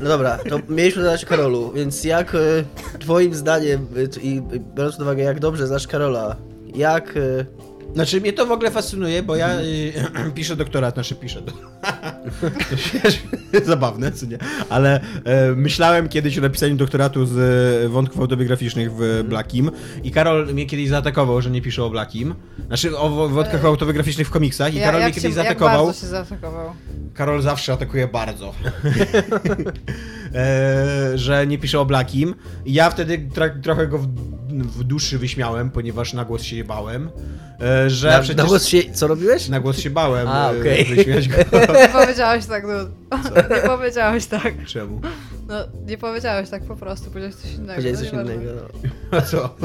[0.02, 2.66] No dobra, to mieliśmy zadać Karolu, więc jak y,
[3.00, 4.42] twoim zdaniem t- i
[4.76, 6.36] biorąc pod uwagę jak dobrze znasz Karola,
[6.76, 7.46] jak y,
[7.94, 9.94] Znaczy mnie to w ogóle fascynuje, bo ja y,
[10.36, 11.42] piszę doktorat, znaczy piszę.
[11.42, 11.52] Do...
[12.70, 13.22] to wiesz,
[13.66, 14.38] zabawne, co nie?
[14.70, 17.38] Ale e, myślałem kiedyś o napisaniu doktoratu z
[17.86, 19.72] e, wątków autobiograficznych w Blackim
[20.04, 22.36] i Karol mnie kiedyś zaatakował, że nie piszę o Blackim.
[22.68, 23.68] Znaczy o wo- wątkach Ej.
[23.68, 25.86] autobiograficznych w komiksach i Karol mnie kiedyś się, jak zaatakował.
[25.86, 26.74] bardzo się zaatakował.
[27.14, 28.54] Karol zawsze atakuje bardzo.
[30.36, 32.36] e, że nie pisze o Blackim.
[32.66, 34.08] I ja wtedy tra- trochę go w,
[34.52, 37.10] w duszy wyśmiałem, ponieważ na głos się bałem.
[37.62, 38.38] E, że na, przecież...
[38.38, 39.50] na głos się, co robiłeś?
[39.50, 40.86] Na głos się bałem A, e, okej.
[40.86, 41.38] wyśmiać go.
[41.82, 43.18] Nie powiedziałeś tak, no.
[43.56, 44.66] Nie powiedziałeś tak.
[44.66, 45.02] Czemu?
[45.48, 47.82] No, nie powiedziałeś tak po prostu, powiedziałeś coś innego.
[47.82, 48.52] Powiedziałeś no coś innego.
[49.12, 49.18] No.
[49.18, 49.56] A co?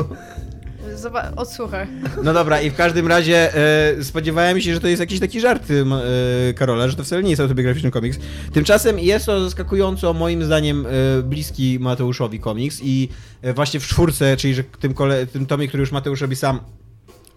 [0.94, 1.87] Zoba- odsłuchaj.
[2.22, 5.68] No dobra, i w każdym razie e, spodziewałem się, że to jest jakiś taki żart
[5.70, 8.18] e, Karola, że to wcale nie jest autobiograficzny komiks.
[8.53, 13.09] Tymczasem jest to zaskakująco, moim zdaniem, e, bliski Mateuszowi komiks i
[13.42, 16.61] e, właśnie w czwórce, czyli że tym, kole, tym tomie, który już Mateusz robi sam,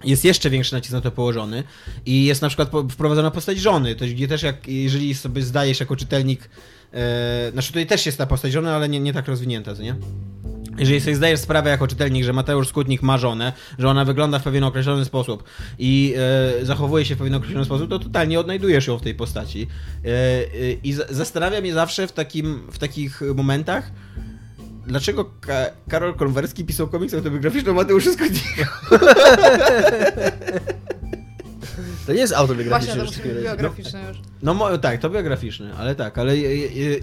[0.04, 1.64] jest jeszcze większy nacisk na to położony
[2.06, 5.80] i jest na przykład po, wprowadzona postać żony, to gdzie też jak, jeżeli sobie zdajesz
[5.80, 6.50] jako czytelnik,
[6.94, 9.96] e, znaczy tutaj też jest ta postać żony, ale nie, nie tak rozwinięta, co nie?
[10.78, 14.44] Jeżeli sobie zdajesz sprawę jako czytelnik, że Mateusz Skutnik ma żonę, że ona wygląda w
[14.44, 15.44] pewien określony sposób
[15.80, 16.14] i
[16.62, 19.68] e, zachowuje się w pewien określony sposób, to totalnie odnajdujesz ją w tej postaci.
[20.06, 23.92] E, e, I z- zastanawia mnie zawsze w, takim, w takich momentach,
[24.88, 25.54] dlaczego Ka
[25.90, 28.64] Karol Konwerski pisał komiks autobiograficzny o Mateuszu Skutniku.
[32.10, 33.98] To nie jest Właśnie, autobiograficzny to już być razie.
[34.04, 34.10] No.
[34.10, 34.18] już.
[34.42, 36.34] No mo- tak, to biograficzny, ale tak, ale...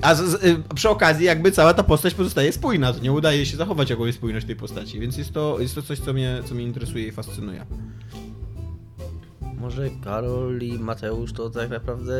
[0.02, 3.46] A z, z, y, przy okazji jakby cała ta postać pozostaje spójna, to nie udaje
[3.46, 6.54] się zachować jakąś spójność tej postaci, więc jest to, jest to coś, co mnie, co
[6.54, 7.66] mnie interesuje i fascynuje.
[9.58, 12.14] Może Karol i Mateusz to tak naprawdę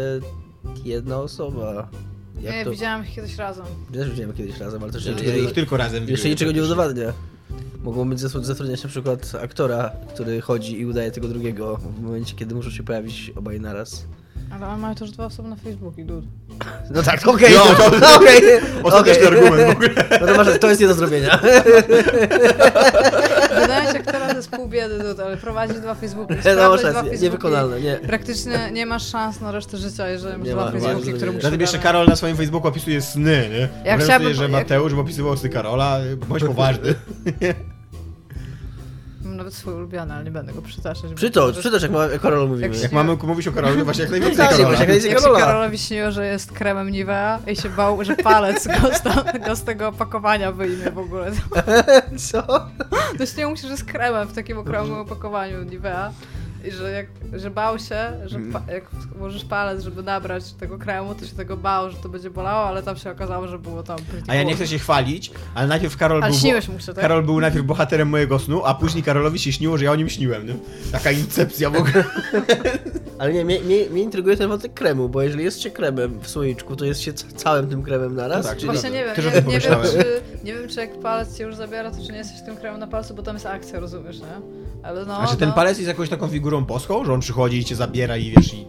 [0.85, 1.89] jedna osoba.
[2.41, 2.71] Jak Nie, to...
[2.71, 3.67] widziałam ich kiedyś razem.
[3.93, 6.83] Też widziałem kiedyś razem, ale to Ja, ja ich tylko razem jeszcze niczego nie praktycznie.
[6.85, 7.13] udowadnia.
[7.83, 12.35] Mogą być zatru- zatrudniać na przykład aktora, który chodzi i udaje tego drugiego w momencie,
[12.37, 14.05] kiedy muszą się pojawić obaj naraz.
[14.51, 16.27] Ale mają też dwa osoby na Facebooku i dude.
[16.95, 18.43] No tak, okej, No, no, to- no, okej.
[18.83, 19.39] Ostateczny okej.
[19.39, 19.89] argument w ogóle.
[20.21, 21.39] No to, masz, to jest nie do zrobienia.
[24.37, 26.35] Wydaje się, aktora to jest pół biedy ale prowadzi dwa Facebooki.
[26.57, 27.23] No masz dwa Facebooki.
[27.23, 27.97] niewykonalne, nie.
[27.97, 31.43] Praktycznie nie masz szans na resztę życia, jeżeli masz Nie dwa ma, Facebooki, które muszą
[31.43, 31.79] Zatem jeszcze.
[31.79, 33.69] Karol na swoim Facebooku opisuje sny, nie?
[33.91, 36.95] Ja chciałabym- że jak- Mateusz by opisywał sny Karola, bądź poważny.
[39.37, 41.13] Mam nawet swój ulubiony, ale nie będę go przytaczać.
[41.15, 42.69] Przytocz, to- przytocz, jak, ma, jak Karol mówimy.
[42.75, 44.71] Jak Jak mamy mówić o Karolu, to właśnie jak najwięcej Tak, Karola.
[44.71, 45.27] jak najwięcej Jak się.
[45.39, 49.03] Karolowi śniło, że jest kremem Nivea i się bał, że palec go z,
[49.47, 51.31] go z tego opakowania wyjmie w ogóle.
[52.31, 52.43] Co?
[53.19, 56.13] To śniło mu się, że jest kremem w takim okrągłym opakowaniu Nivea
[56.69, 57.07] i że, jak,
[57.41, 58.53] że bał się, że Mm.
[58.53, 62.31] pa, jak włożysz palec, żeby nabrać tego kremu, to się tego bał, że to będzie
[62.31, 63.99] bolało, ale tam się okazało, że było tam
[64.29, 66.41] A ja nie chcę się chwalić, ale najpierw Karol Ale był...
[66.41, 66.97] śniłeś mu się, tak?
[67.03, 70.09] Karol był najpierw bohaterem mojego snu, a później Karolowi się śniło, że ja o nim
[70.09, 70.55] śniłem, nie?
[70.93, 72.05] Taka incepcja w ogóle.
[73.19, 76.29] Ale nie, mnie, mnie, mnie intryguje ten wątek kremu, bo jeżeli jest się kremem w
[76.29, 78.45] słoiczku, to jest się ca- całym tym kremem naraz?
[78.45, 81.37] No tak, czy Właśnie nie wiem, nie, nie, wiem czy, nie wiem, czy jak palec
[81.39, 83.81] cię już zabiera, to czy nie jesteś tym kremem na palcu, bo tam jest akcja,
[83.81, 84.66] rozumiesz, nie?
[84.83, 85.55] Ale no, A czy ten no.
[85.55, 88.67] palec jest jakąś taką figurą boską, że on przychodzi i cię zabiera i wiesz i...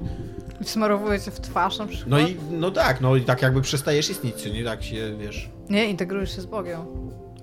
[0.64, 2.10] Wsmarowuje cię w twarz na przykład.
[2.10, 4.64] No i, no tak, no i tak jakby przestajesz istnieć, czy nie?
[4.64, 5.50] Tak się, wiesz...
[5.70, 6.82] Nie, integrujesz się z Bogiem.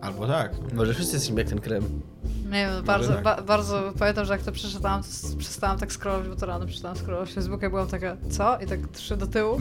[0.01, 0.53] Albo tak.
[0.73, 2.01] Może wszyscy jesteśmy jak ten krem.
[2.45, 3.23] Nie wiem, bardzo, tak.
[3.23, 6.97] ba, bardzo pamiętam, że jak to przeczytałam, to przestałam tak scrollować, bo to rano przestałam
[6.97, 8.59] scrollować Facebooka i byłam taka, co?
[8.59, 9.61] I tak trzy do tyłu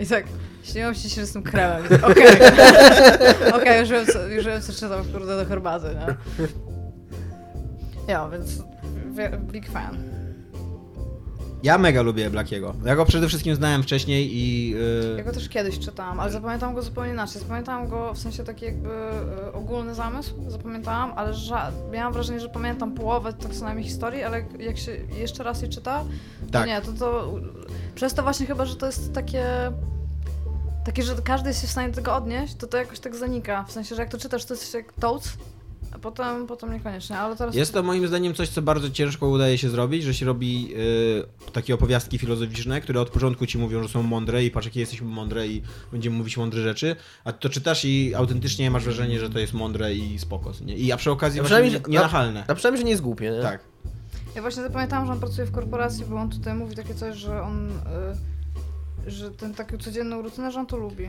[0.00, 0.24] i tak
[0.62, 1.86] śniło mi się, że jestem kremem.
[1.86, 2.26] I tak, Okej,
[3.60, 6.16] okej, już, wiem, co, już wiem, co czytam, kurde, do herbaty, nie?
[8.08, 8.62] Ja, więc
[9.52, 9.98] big fan.
[11.62, 12.74] Ja mega lubię Blackiego.
[12.84, 14.70] Ja go przede wszystkim znałem wcześniej i...
[14.70, 14.78] Ja
[15.16, 15.24] Yy...
[15.24, 17.40] go też kiedyś czytałam, ale zapamiętałam go zupełnie inaczej.
[17.42, 22.48] Zapamiętałam go w sensie taki jakby e, ogólny zamysł, zapamiętałam, ale ża- miałam wrażenie, że
[22.48, 26.04] pamiętam połowę tak co najmniej historii, ale jak- się jeszcze raz je czyta,
[26.46, 26.66] to Tak.
[26.66, 27.34] nie, to to...
[27.94, 29.44] Przez to właśnie chyba, że to jest takie...
[30.84, 33.64] Takie, że każdy jest się w stanie do tego odnieść, to to jakoś tak zanika.
[33.64, 35.28] W sensie, że jak to czytasz, to jest jak Toads,
[35.92, 37.54] a potem, potem niekoniecznie, ale teraz...
[37.54, 41.26] Jest to moim zdaniem coś, co bardzo ciężko udaje się zrobić, że się robi yy,
[41.52, 45.06] takie opowiastki filozoficzne, które od początku ci mówią, że są mądre i patrz jakie jesteśmy
[45.08, 49.38] mądre i będziemy mówić mądre rzeczy, a to czytasz i autentycznie masz wrażenie, że to
[49.38, 50.76] jest mądre i spoko, nie?
[50.76, 52.44] I a przy okazji A właśnie przynajmniej- nie- nienachalne.
[52.48, 53.42] A przynajmniej, że nie jest głupie, nie?
[53.42, 53.60] Tak.
[54.34, 57.42] Ja właśnie zapamiętałam, że on pracuje w korporacji, bo on tutaj mówi takie coś, że
[57.42, 57.70] on...
[57.70, 58.31] Y,
[59.06, 61.08] że ten taką codzienną rutynę, że on to lubi.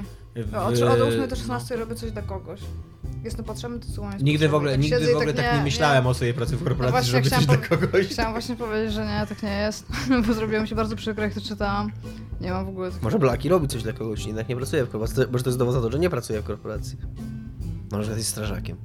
[0.52, 2.60] No, od, od 8 do 16 robię coś dla kogoś.
[3.24, 4.14] Jestem potrzebny, to słucham.
[4.14, 6.64] jest Nigdy w ogóle, Tak nigdy w ogóle tak nie, myślałem o swojej pracy w
[6.64, 8.08] korporacji, właśnie żeby coś dla kogoś.
[8.08, 9.86] Chciałam właśnie powiedzieć, że nie, tak nie jest,
[10.28, 11.92] bo zrobiło mi się bardzo przykro, jak to czytałam.
[12.42, 13.04] Nie mam w ogóle takiego...
[13.04, 15.16] Może Blaki robi coś dla kogoś, jednak nie pracuje w korporacji.
[15.16, 16.98] To- Może to jest dowód na to, że nie pracuje w korporacji.
[17.92, 18.78] Może jest strażakiem.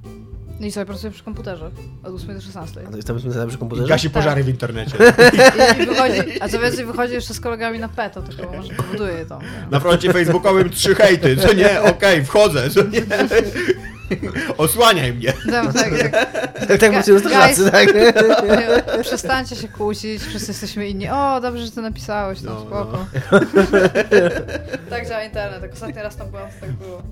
[0.61, 1.71] No I sobie pracuję przy komputerze
[2.05, 2.81] od 8 do 16.
[2.87, 3.89] A to jest tam przy I komputerze?
[3.89, 4.97] gasi pożary w internecie.
[5.79, 9.27] I, i wychodzi, a co więcej, wychodzi jeszcze z kolegami na PETO, tylko może powoduje
[9.27, 9.39] to.
[9.71, 11.83] Na froncie facebookowym trzy hejty, co nie?
[11.83, 13.03] Okej, wchodzę, co nie?
[14.59, 15.33] Osłaniaj mnie.
[15.51, 16.13] Tak, tak, tak.
[16.69, 17.95] Tak, tak pracują strażacy, tak?
[17.95, 18.13] Nie,
[19.03, 21.09] Przestańcie się kłócić, wszyscy jesteśmy inni.
[21.09, 23.07] O, dobrze, że ty napisałeś, no, No, spoko.
[24.91, 27.03] tak działa internet, jak ostatni raz tam byłam, tak było.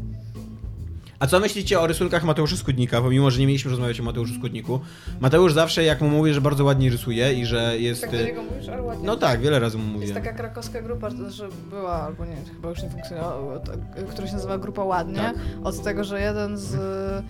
[1.19, 3.03] A co myślicie o rysunkach Mateusza Skudnika?
[3.03, 4.81] Bo mimo, że nie mieliśmy rozmawiać o Mateuszu Skudniku,
[5.21, 8.01] Mateusz zawsze, jak mu mówię, że bardzo ładnie rysuje i że jest...
[8.01, 9.07] Tak do niego mówisz, ale ładnie.
[9.07, 10.03] No tak, wiele razy mu mówię.
[10.07, 13.61] Jest taka krakowska grupa, to znaczy była, albo nie, chyba już nie funkcjonuje,
[14.11, 15.17] która się nazywa Grupa Ładnie.
[15.17, 15.35] Tak.
[15.65, 17.23] Od tego, że jeden z e,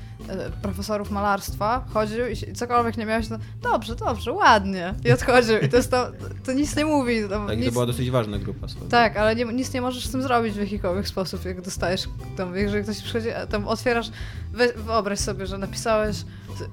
[0.63, 4.95] profesorów malarstwa chodził i się- cokolwiek nie miałeś, to dobrze, dobrze, ładnie.
[5.05, 5.59] I odchodził.
[5.59, 6.07] I to jest to,
[6.47, 7.23] to nic nie mówi.
[7.29, 8.67] To, Tak, nic, to była dosyć ważna grupa.
[8.91, 12.03] tak, ale nie, nic nie możesz z tym zrobić w jakikolwiek sposób, jak dostajesz
[12.37, 14.11] tam, jeżeli ktoś przychodzi, tam otwierasz,
[14.53, 16.17] we, wyobraź sobie, że napisałeś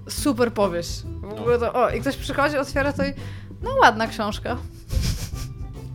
[0.09, 1.03] super powieść.
[1.21, 3.13] W ogóle to, o, i ktoś przychodzi, otwiera to i
[3.61, 4.57] no ładna książka.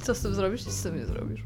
[0.03, 0.67] Co z tym zrobisz?
[0.67, 1.41] Nic z tym nie zrobisz.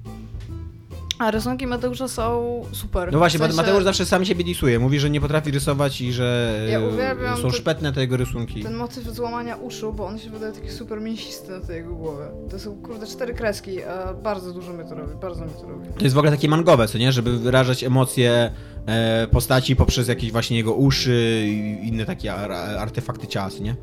[1.23, 3.13] A rysunki Mateusza są super.
[3.13, 4.79] No właśnie, W sensie- Mateusz zawsze sam siebie disuje.
[4.79, 8.63] Mówi, że nie potrafi rysować i że Ja e, uwielbiam są szpetne te jego rysunki.
[8.63, 12.25] Ten motyw złamania uszu, bo on się wydaje taki super mięsisty na tej jego głowie.
[12.51, 15.89] To są kurde cztery kreski, a bardzo dużo mnie to robi, bardzo mnie to robi.
[15.99, 17.13] To jest w ogóle takie mangowe, co nie?
[17.13, 18.53] Żeby wyrażać emocje
[18.87, 23.77] e, postaci poprzez jakieś właśnie jego uszy i inne takie ar artefakty ciała, nie?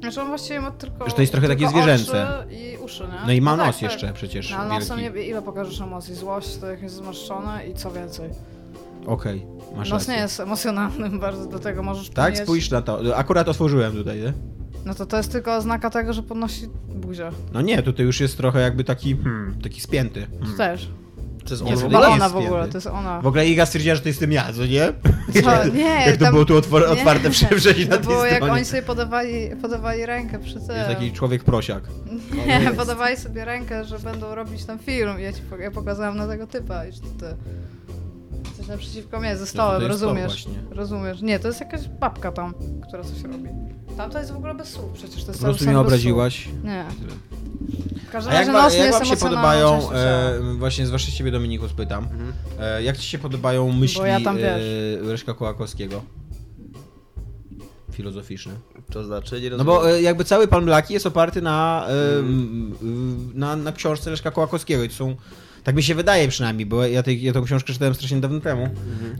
[0.00, 2.44] Znaczy on właściwie ma tylko Że to jest trochę takie zwierzęce.
[2.50, 3.26] I uszy nie?
[3.26, 3.82] No i ma tak, nos tak.
[3.82, 5.18] jeszcze przecież No, ale nosem wielki.
[5.18, 6.14] nie, ile pokażesz emocji?
[6.14, 8.30] Złość, to jak jest zmarszczone i co więcej.
[9.06, 10.14] Okej, masz Nos rację.
[10.14, 12.42] nie jest emocjonalnym bardzo, do tego możesz Tak, mieć...
[12.42, 13.16] spójrz na to.
[13.16, 14.32] Akurat otworzyłem tutaj, nie?
[14.84, 17.30] No to to jest tylko oznaka tego, że podnosi buzię.
[17.52, 20.26] No nie, tutaj już jest trochę jakby taki, hmm, taki spięty.
[20.26, 20.56] To Hmm.
[20.56, 20.88] też.
[21.48, 21.98] To jest ogóle?
[22.08, 23.20] ona jest w ogóle, to jest ona.
[23.20, 24.92] W ogóle Iga stwierdziła, że to jestem ja, co nie?
[25.42, 25.64] Co?
[25.74, 26.86] Nie, Jak to tam- było tu otwor- nie.
[26.86, 30.76] otwarte wcześniej na To tej było jak oni sobie podawali, podawali rękę przy tym.
[30.76, 31.82] Jest taki człowiek prosiak.
[32.46, 32.76] Nie, jest.
[32.76, 36.86] podawali sobie rękę, że będą robić tam film ja ci ja pokazałam na tego typa
[36.86, 37.36] i że to ty.
[38.58, 40.46] Coś naprzeciwko mnie, ze stołem, jest rozumiesz?
[40.70, 41.22] Rozumiesz?
[41.22, 42.54] Nie, to jest jakaś babka tam,
[42.88, 43.48] która coś robi.
[43.96, 46.48] Tam to jest w ogóle bez słów, przecież to jest Po prostu mnie obraziłaś.
[46.64, 46.84] Nie.
[48.08, 50.00] W każdym A jak, razie wa- nos nie jak jest wam się podobają, częścią ciała.
[50.02, 52.32] e, właśnie zwłaszcza ciebie Dominiku spytam, Mhm.
[52.60, 54.62] e, jak ci się podobają myśli ja tam, wiesz.
[55.00, 56.02] e, Leszka Kołakowskiego?
[57.92, 58.52] Filozoficzne.
[58.92, 59.66] To znaczy, nie No rozumiem.
[59.82, 64.10] bo e, jakby cały Pan Blaki jest oparty na, e, m, m, na, na książce
[64.10, 65.16] Leszka Kołakowskiego i to są,
[65.68, 68.68] tak mi się wydaje przynajmniej, bo ja, tej, ja tą książkę czytałem strasznie dawno temu,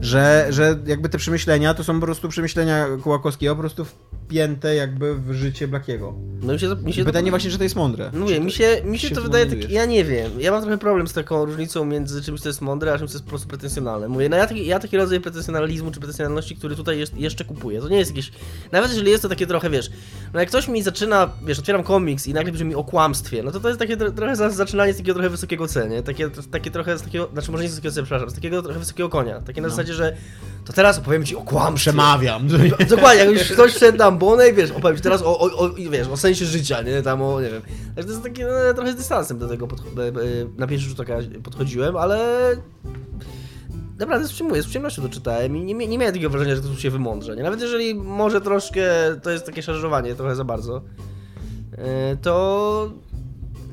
[0.01, 5.15] że, że jakby te przemyślenia to są po prostu przemyślenia Kołakowskiego po prostu wpięte jakby
[5.15, 6.15] w życie Blakiego.
[6.43, 8.11] No mi się, mi się pytanie właśnie, czy to jest mądre.
[8.13, 10.63] No mówię, mi się, mi się się to wydaje tak, ja nie wiem, ja mam
[10.63, 13.31] trochę problem z taką różnicą między czymś, co jest mądre, a czymś, co jest po
[13.31, 14.09] prostu pretensjonalne.
[14.09, 17.81] Mówię, no ja taki, ja taki rodzaj pretensjonalizmu czy pretensjonalności, który tutaj jest, jeszcze kupuję,
[17.81, 18.33] to nie jest jakieś,
[18.73, 19.91] nawet jeżeli jest to takie trochę, wiesz,
[20.35, 23.51] no jak ktoś mi zaczyna, wiesz, otwieram komiks i nagle pisze mi o kłamstwie, no
[23.53, 26.03] to to jest takie tro- trochę za- zaczynanie z takiego trochę wysokiego C, nie?
[26.03, 28.79] Takie, takie trochę z takiego, znaczy może nie z wysokiego C, przepraszam, z takiego trochę
[28.79, 29.75] wysokiego konia, takie na No.
[29.75, 30.17] zasadzie, że
[30.64, 31.91] to teraz opowiem ci o kłamstwie.
[31.91, 32.49] Przemawiam.
[32.88, 35.71] Dokładnie, jak już ktoś wszedł na ambonę i wiesz, opowiem ci teraz o, o, o,
[35.91, 37.62] wiesz, o sensie życia, nie, tam o, nie wiem.
[37.95, 40.12] Także to jest takie, no, trochę z dystansem do tego podch- e, e,
[40.59, 42.19] na pierwszy rzut oka podchodziłem, ale
[43.99, 46.91] naprawdę przyjmuję, z przyjemnością to czytałem i nie, nie miałem takiego wrażenia, że to się
[46.91, 47.43] wymądrze, nie?
[47.43, 48.85] Nawet jeżeli może troszkę,
[49.23, 50.83] to jest takie szarżowanie trochę za bardzo,
[51.73, 52.93] e, to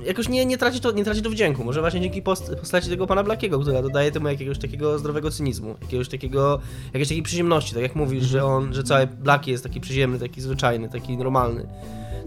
[0.05, 1.63] jakoś nie, nie, traci to, nie traci to wdzięku.
[1.63, 5.75] Może właśnie dzięki post, postaci tego pana Blackiego, która dodaje temu jakiegoś takiego zdrowego cynizmu,
[5.81, 9.81] jakiegoś takiego, jakiejś takiej przyziemności, tak jak mówisz, że on, że cały Blackie jest taki
[9.81, 11.67] przyziemny, taki zwyczajny, taki normalny.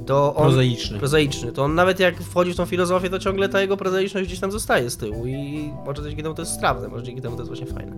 [0.06, 0.98] To on, Prozaiczny.
[0.98, 1.52] prozaiczny.
[1.52, 4.52] To on nawet jak wchodzi w tą filozofię, to ciągle ta jego prozaiczność gdzieś tam
[4.52, 7.48] zostaje z tyłu i może dzięki temu to jest strawne, może dzięki temu to jest
[7.48, 7.96] właśnie fajne.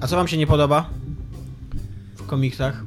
[0.00, 0.90] A co wam się nie podoba
[2.16, 2.84] w komiksach?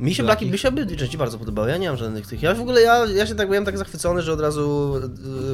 [0.00, 0.22] Mi się.
[0.22, 2.42] Blackie, mi się obydwie części bardzo podobały, ja nie mam żadnych tych.
[2.42, 4.94] Ja w ogóle, ja, ja się tak byłem tak zachwycony, że od razu...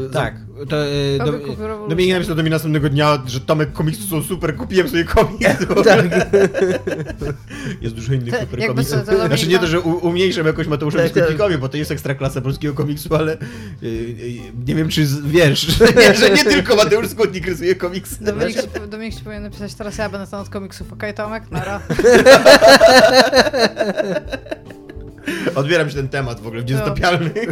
[0.02, 0.34] yy, Tak,
[0.68, 0.76] to
[1.24, 1.88] Koby do.
[1.88, 5.42] Dominik napisał do mnie następnego dnia, że Tomek komiksy są super, kupiłem sobie komiks.
[5.84, 6.04] Tak.
[7.82, 8.98] Jest dużo innych super komiksów.
[9.00, 11.22] to Dominik Znaczy nie to, że u, umniejszam jakoś Mateuszowi Tak, tak.
[11.22, 13.38] Skutnikowi, bo to jest ekstra klasa polskiego komiksu, ale e,
[14.66, 18.24] nie wiem czy z, wiesz, nie, że nie tylko Mateusz Skutnik rysuje komiksy.
[18.24, 20.92] Dominik, ci, Dominik ci powinien napisać, teraz ja będę ten od komiksów.
[20.92, 21.50] Okej, Tomek?
[21.50, 21.80] Nara.
[25.54, 27.30] Odbieram się ten temat w ogóle, w niezatopialny.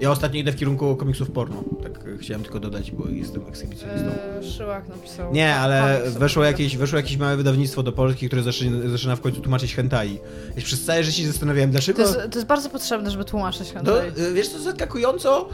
[0.00, 1.64] Ja ostatnio idę w kierunku komiksów porno.
[1.82, 4.08] Tak e, chciałem tylko dodać, bo jestem ekshibicjonistą.
[4.40, 5.32] E, Szyłak napisał.
[5.32, 9.40] Nie, ale weszło jakieś, weszło jakieś małe wydawnictwo do Polski, które zaczyna, zaczyna w końcu
[9.40, 10.18] tłumaczyć hentai.
[10.56, 12.02] I przez całe życie się zastanawiałem, dlaczego...
[12.02, 14.08] To jest, to jest bardzo potrzebne, żeby tłumaczyć To, hentai.
[14.18, 15.48] y, wiesz co, zaskakująco,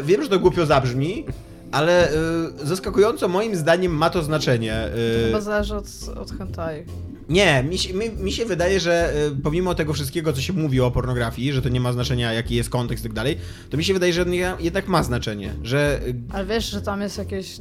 [0.00, 1.24] y, wiem, że to głupio zabrzmi,
[1.72, 2.14] ale y,
[2.62, 4.88] zaskakująco moim zdaniem ma to znaczenie.
[5.22, 5.86] y, Chyba zależy od,
[6.20, 6.84] od hentai.
[7.28, 10.80] Nie, mi się, mi, mi się wydaje, że y, pomimo tego wszystkiego, co się mówi
[10.80, 13.38] o pornografii, że to nie ma znaczenia, jaki jest kontekst i tak dalej,
[13.70, 17.00] to mi się wydaje, że nie- jednak ma znaczenie, że y, Ale wiesz, że tam
[17.00, 17.58] jest jakieś,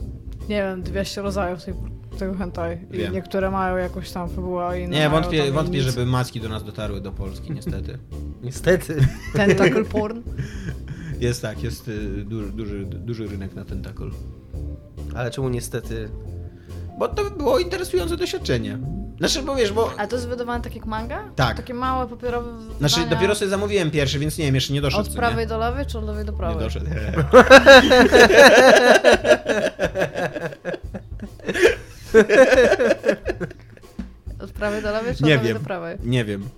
[0.49, 1.73] nie wiem, 200 rodzajów tej,
[2.19, 2.77] tego hentai.
[2.91, 3.13] I Wiem.
[3.13, 5.85] niektóre mają jakąś tam fabułę, inne nie, wątpię, wątpię nic.
[5.87, 7.97] żeby macki do nas dotarły do Polski, niestety.
[8.43, 9.07] Niestety.
[9.33, 10.21] Tentacle porn.
[11.19, 14.11] Jest tak, jest y, duży, duży, duży rynek na tentakl.
[15.15, 16.09] Ale czemu niestety?
[16.97, 18.77] Bo to by było interesujące doświadczenie.
[19.17, 19.91] Znaczy, bo wiesz, bo...
[19.97, 21.23] A to jest wydawane tak jak manga?
[21.35, 21.57] Tak.
[21.57, 25.09] Takie małe papierowe Znaczy, wydania dopiero sobie zamówiłem pierwszy, więc nie wiem, jeszcze nie doszedł.
[25.09, 26.37] Od prawej do lewej, czy od lewej do nie?
[26.37, 26.57] prawej?
[26.57, 26.85] Nie doszedł.
[34.39, 35.57] Od prawej do lewej, czy Nie od lewej wiem.
[35.57, 35.97] do prawej?
[36.03, 36.49] Nie wiem.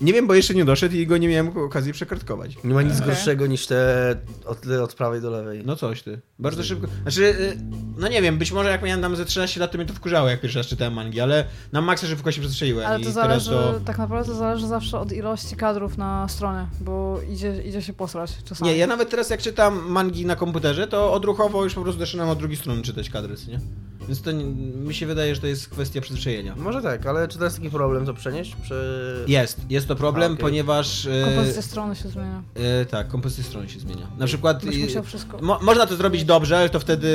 [0.00, 2.56] Nie wiem, bo jeszcze nie doszedł i go nie miałem okazji przekartkować.
[2.64, 3.06] Nie ma nic Okej.
[3.06, 5.62] gorszego niż te od, od prawej do lewej.
[5.66, 6.20] No coś ty.
[6.38, 6.86] Bardzo szybko.
[7.02, 7.58] Znaczy, y,
[7.98, 10.28] no nie wiem, być może jak miałem tam ze 13 lat, to mnie to wkurzało,
[10.28, 12.86] jak pierwszy raz czytałem mangi, ale na maksa szybko się przestrzeliłem.
[12.86, 13.80] Ale i to teraz zależy, to...
[13.84, 18.32] tak naprawdę to zależy zawsze od ilości kadrów na stronie, bo idzie, idzie się posrać
[18.44, 18.70] czasami.
[18.70, 22.28] Nie, ja nawet teraz jak czytam mangi na komputerze, to odruchowo już po prostu zaczynam
[22.28, 23.60] od drugiej strony czytać kadry, co nie?
[24.08, 24.44] Więc to nie,
[24.86, 26.54] mi się wydaje, że to jest kwestia przyzwyczajenia.
[26.56, 28.56] Może tak, ale czy to jest taki problem to przenieść?
[28.62, 29.24] Przy...
[29.28, 30.42] Jest, jest to problem, A, okej.
[30.44, 31.06] ponieważ...
[31.06, 32.42] e, Kompozycja strony się zmienia.
[32.54, 34.06] e, tak, kompozycja strony się zmienia.
[34.18, 34.62] Na przykład...
[34.96, 35.38] E, wszystko.
[35.42, 37.06] Mo można to zrobić dobrze, ale to wtedy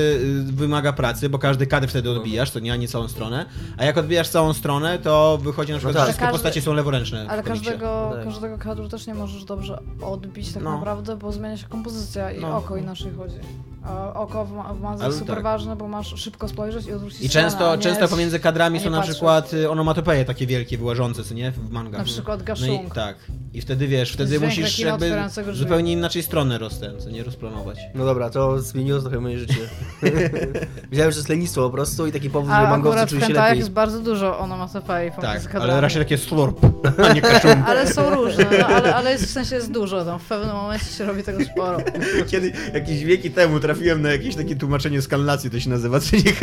[0.50, 3.46] y, wymaga pracy, bo każdy kadr wtedy odbijasz, to nie, a nie całą stronę.
[3.78, 6.02] A jak odbijasz całą stronę, to wychodzi na przykład, tak.
[6.02, 7.26] że wszystkie Każdy- postacie są leworęczne.
[7.30, 8.24] Ale każdego, Tak.
[8.26, 10.72] każdego kadru też nie możesz dobrze odbić tak No.
[10.72, 12.58] naprawdę, bo zmienia się kompozycja i No.
[12.58, 13.36] oko inaczej chodzi.
[13.84, 14.52] A oko w,
[14.82, 15.44] ma- w jest super tak.
[15.44, 19.02] ważne, bo masz szybko spojrzeć i odwrócić I często, nie często pomiędzy kadrami są na
[19.02, 21.52] przykład y, onomatopeje takie wielkie, wyłażące, co nie?
[21.52, 22.00] W mangach.
[22.00, 23.16] Na przykład No i, tak.
[23.54, 25.12] I wtedy wiesz, wtedy dźwięk musisz jakby
[25.54, 27.78] zupełnie inaczej stronę roztę, co nie rozplanować.
[27.96, 29.56] No dobra, to zmieniło trochę moje życie.
[30.92, 33.58] Wiedziałem, że jest lenistwo po prostu i taki powód, że mangowcy czuli się lepiej.
[33.58, 35.82] jest bardzo dużo onomatopei Tak, pomiędzy ale kadrami.
[35.82, 36.60] raczej takie slurp,
[37.04, 37.64] a nie kaszum.
[37.68, 40.20] Ale są różne, no, ale, ale jest, w sensie jest dużo tam.
[40.20, 41.78] W pewnym momencie się robi tego sporo.
[42.32, 46.34] Kiedy jakieś wieki temu trafiłem na jakieś takie tłumaczenie skalnacji, to się nazywa, czy nie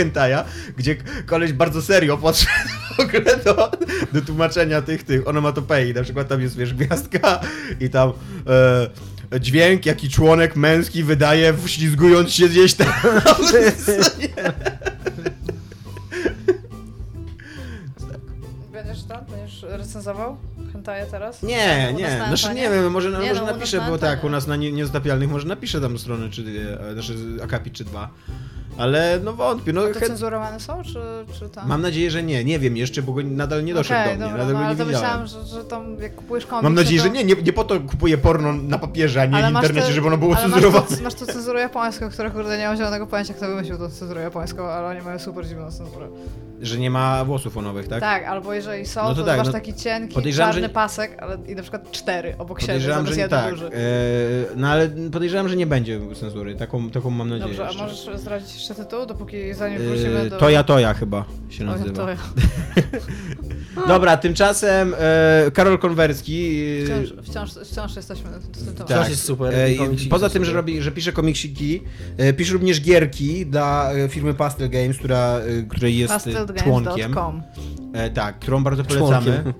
[0.76, 3.70] gdzie koleś bardzo serio podszedł w ogóle do,
[4.12, 5.94] do tłumaczenia tych, tych onomatopei.
[5.94, 7.40] Na przykład tam jest, wiesz, gwiazdka
[7.80, 8.12] i tam
[9.32, 12.88] e, dźwięk, jaki członek męski wydaje, wślizgując się gdzieś tam.
[18.72, 19.24] Będziesz tam?
[19.30, 20.36] Będziesz recenzował
[20.72, 21.42] hentaje teraz?
[21.42, 24.28] Nie, nie, na znaczy nie wiem, może, Nie, może no, napiszę, na bo tak, u
[24.28, 26.42] nas na nie- niezatapialnych może napiszę tam stronę, czy
[26.80, 28.10] e, znaczy akapit, czy dwa.
[28.78, 31.00] Ale no wątpię, no To chęt- cenzurowane są, czy,
[31.38, 31.68] czy tam?
[31.68, 34.28] Mam nadzieję, że nie, nie wiem jeszcze, bo go nadal nie doszedł Okej, do mnie,
[34.28, 35.22] dobra, nadal no, ale nie to widziałem.
[35.22, 37.04] myślałam, że, że tam jak kupujesz komiks, Mam nadzieję, to...
[37.06, 39.62] że nie, nie, nie po to kupuję porno na papierze, a nie Ale w masz
[39.64, 40.96] internecie, te- żeby ono było ale masz cenzurowane.
[40.96, 44.22] tu, masz tu cenzurę japońską, która kurde nie mam zielonego pojęcia, kto wymyślił tą cenzurę
[44.22, 46.08] japońską, ale oni mają super dziwną cenzurę.
[46.62, 48.00] Że nie ma włosów fonowych, tak?
[48.00, 51.16] Tak, albo jeżeli są, No to to, tak, masz no taki cienki, czarny że- pasek,
[51.22, 53.50] ale i na przykład cztery obok siebie, że zamiast nie jeden tak.
[53.50, 53.66] duży.
[53.66, 53.70] E,
[54.56, 56.54] no ale podejrzewam, że nie będzie cenzury.
[56.54, 57.48] Taką, taką mam nadzieję.
[57.48, 57.82] Dobrze, a jeszcze.
[57.82, 60.38] możesz zdradzić jeszcze tytuł, dopóki zanim wrócimy E, do...
[60.38, 61.96] Toja Toja chyba się Toja, nazywa.
[61.96, 62.16] Toja.
[63.88, 66.62] Dobra, tymczasem e, Karol Konwerski.
[66.84, 68.86] Wciąż, wciąż, wciąż jesteśmy w tym.
[68.86, 69.08] Tak.
[69.10, 69.68] jest super, E,
[70.10, 70.56] poza tym, że, super.
[70.56, 71.82] robi, że pisze komiksiki,
[72.16, 77.14] e, pisze również gierki dla firmy Pastel Games, która, e, której jest e, członkiem.
[77.92, 79.44] E, tak, którą bardzo polecamy.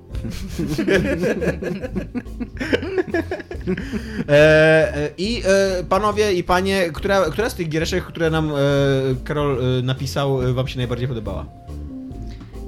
[4.28, 8.54] E, e, I e, panowie i panie, która, która z tych giereczek, które nam e,
[9.24, 11.46] Karol e, napisał, e, wam się najbardziej podobała?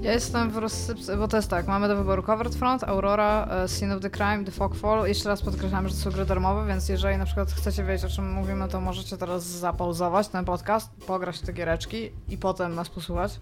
[0.02, 3.96] Ja jestem w rozsypce, bo to jest tak, mamy do wyboru Covered Front, Aurora, Scene
[3.96, 5.08] of the Crime, The Fogfall.
[5.08, 8.14] Jeszcze raz podkreślam, że to są gry darmowe, więc jeżeli na przykład chcecie wiedzieć o
[8.16, 12.88] czym mówimy, to możecie teraz zapauzować ten podcast, pograć w te giereczki i potem nas
[12.88, 13.40] posłuchać.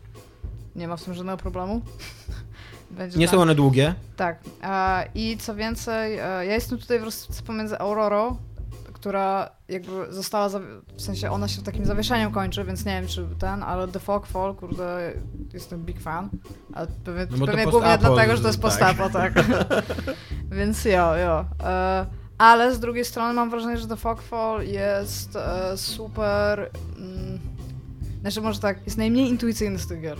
[0.78, 1.80] Nie ma w tym żadnego problemu.
[2.90, 3.34] Będzie Nie tak.
[3.34, 3.94] są one długie.
[4.16, 4.38] Tak.
[5.14, 8.36] I co więcej, e, ja jestem tutaj w rozsypce pomiędzy Aurorą,
[8.92, 10.48] która jakby została,
[10.96, 14.54] w sensie ona się takim zawieszeniem kończy, więc nie wiem czy ten, ale The Fogfall,
[14.54, 15.12] kurde,
[15.52, 16.30] jestem big fan.
[16.72, 18.70] Ale pewnie, No pewnie głównie dlatego, że to jest tak.
[18.70, 19.32] postapo, tak.
[20.58, 21.44] więc jo, jo.
[21.64, 22.06] E,
[22.38, 26.70] ale z drugiej strony mam wrażenie, że The Fogfall jest e, super...
[26.96, 27.38] Mm,
[28.20, 30.18] znaczy może tak, jest najmniej intuicyjny z tych gier.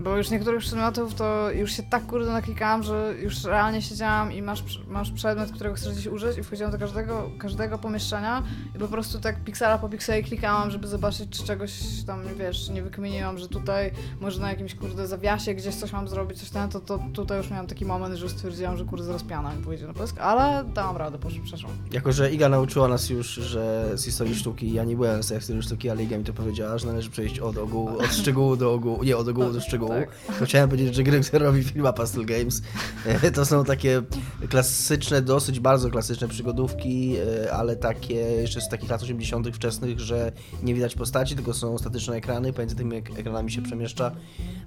[0.00, 4.42] Bo już niektórych przedmiotów to już się tak kurde naklikałam, że już realnie siedziałam i
[4.42, 8.42] masz, masz przedmiot, którego chcesz gdzieś użyć i wchodziłam do każdego, każdego pomieszczenia
[8.76, 11.72] i po prostu tak piksela po pikseli klikałam, żeby zobaczyć, czy czegoś
[12.06, 16.38] tam, wiesz, nie wykminiłam, że tutaj może na jakimś kurde zawiasie gdzieś coś mam zrobić,
[16.38, 19.54] coś tam, to, to tutaj już miałam taki moment, że stwierdziłam, że kurde zaraz piana
[19.54, 21.72] mi pójdzie na pysk, ale dałam radę, przeszłam.
[21.92, 25.62] Jako, że Iga nauczyła nas już, że z historii sztuki, ja nie byłem z historii
[25.62, 29.04] sztuki, ale Iga mi to powiedziała, że należy przejść od ogółu, od szczegółu do ogółu,
[29.04, 29.89] nie od ogółu do szczegółu.
[29.94, 30.38] Tak.
[30.38, 32.62] To chciałem powiedzieć, że gry, które robi firma Pastel Games,
[33.06, 34.02] e, to są takie
[34.48, 39.50] klasyczne, dosyć bardzo klasyczne przygodówki, e, ale takie jeszcze z takich lat 80.
[39.56, 44.10] wczesnych, że nie widać postaci, tylko są statyczne ekrany, pomiędzy tymi ek- ekranami się przemieszcza,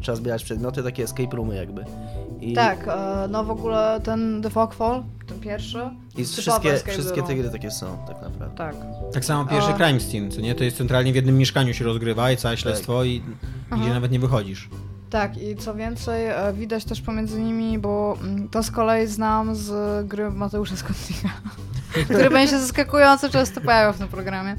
[0.01, 1.85] trzeba zbierać przedmioty, takie escape roomy jakby.
[2.41, 7.35] I, Tak, e, no w ogóle ten The Fogfall, ten pierwszy, i wszystkie, wszystkie te
[7.35, 8.57] gry takie są, tak naprawdę.
[8.57, 8.75] Tak.
[9.13, 10.55] Tak samo pierwszy A- Crime Scene, co nie?
[10.55, 13.21] To jest centralnie w jednym mieszkaniu się rozgrywa i całe śledztwo i
[13.69, 13.81] Aha.
[13.81, 14.69] gdzie nawet nie wychodzisz.
[15.13, 19.55] Tak, i co więcej, e, widać też pomiędzy nimi, bo mm, to z kolei znam
[19.55, 21.29] z gry Mateusza Skotnika,
[22.05, 24.55] który będzie zaskakująco często pojawiał w tym programie,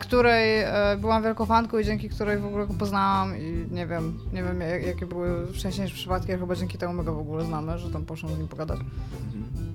[0.00, 4.18] której e, byłam wielką fanką i dzięki której w ogóle go poznałam i nie wiem,
[4.32, 7.44] nie wiem jak, jakie były wcześniejsze przypadki, ale chyba dzięki temu my go w ogóle
[7.44, 8.78] znamy, że tam poszłam z nim pogadać.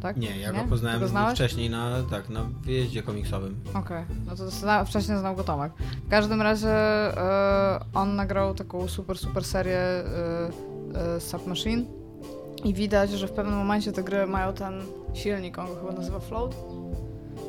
[0.01, 0.17] Tak?
[0.17, 0.63] Nie, ja Nie?
[0.63, 3.55] go poznałem go wcześniej na, tak, na wyjeździe komiksowym.
[3.73, 5.71] Okej, no to zna, wcześniej znał go Tomek.
[6.05, 10.03] W każdym razie e, on nagrał taką super, super serię e,
[11.15, 11.83] e, Submachine
[12.63, 14.81] i widać, że w pewnym momencie te gry mają ten
[15.13, 16.55] silnik, on go chyba nazywa Float.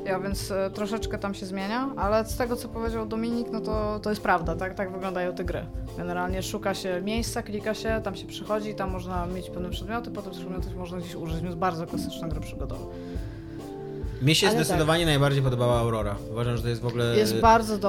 [0.09, 4.00] Ja więc e, troszeczkę tam się zmienia, ale z tego co powiedział Dominik, no to,
[4.02, 5.66] to jest prawda, tak, tak wyglądają te gry.
[5.98, 10.32] Generalnie szuka się miejsca, klika się, tam się przychodzi, tam można mieć pewne przedmioty, potem
[10.32, 12.84] te przedmioty można gdzieś użyć, więc bardzo klasyczna gra przygodowa.
[14.22, 14.64] Mi się Ale tak.
[14.64, 16.16] zdecydowanie najbardziej podobała Aurora.
[16.30, 17.34] Uważam, że to jest w ogóle Jest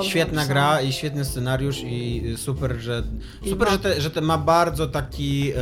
[0.02, 0.46] świetna napisana.
[0.46, 3.04] gra i świetny scenariusz i super, że
[3.46, 5.56] I super, ma- że, te, że te ma bardzo taki e,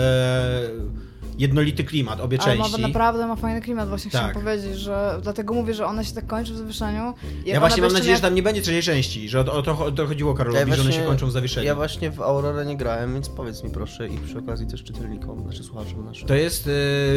[1.37, 2.81] jednolity klimat, obie Ale części.
[2.81, 4.43] ma, naprawdę ma fajny klimat, właśnie chciałam Tak.
[4.43, 7.13] powiedzieć, że dlatego mówię, że ona się tak kończy w zawieszeniu.
[7.45, 9.91] Ja właśnie mam nadzieję, że tam nie będzie trzeciej części, że o, o, to, o
[9.91, 11.67] to chodziło Karolowi, że one się kończą w zawieszeniu.
[11.67, 15.43] Ja właśnie w Aurorę nie grałem, więc powiedz mi proszę i przy okazji też czytelnikom,
[15.43, 16.27] znaczy słuchaczom naszym.
[16.27, 16.69] To jest...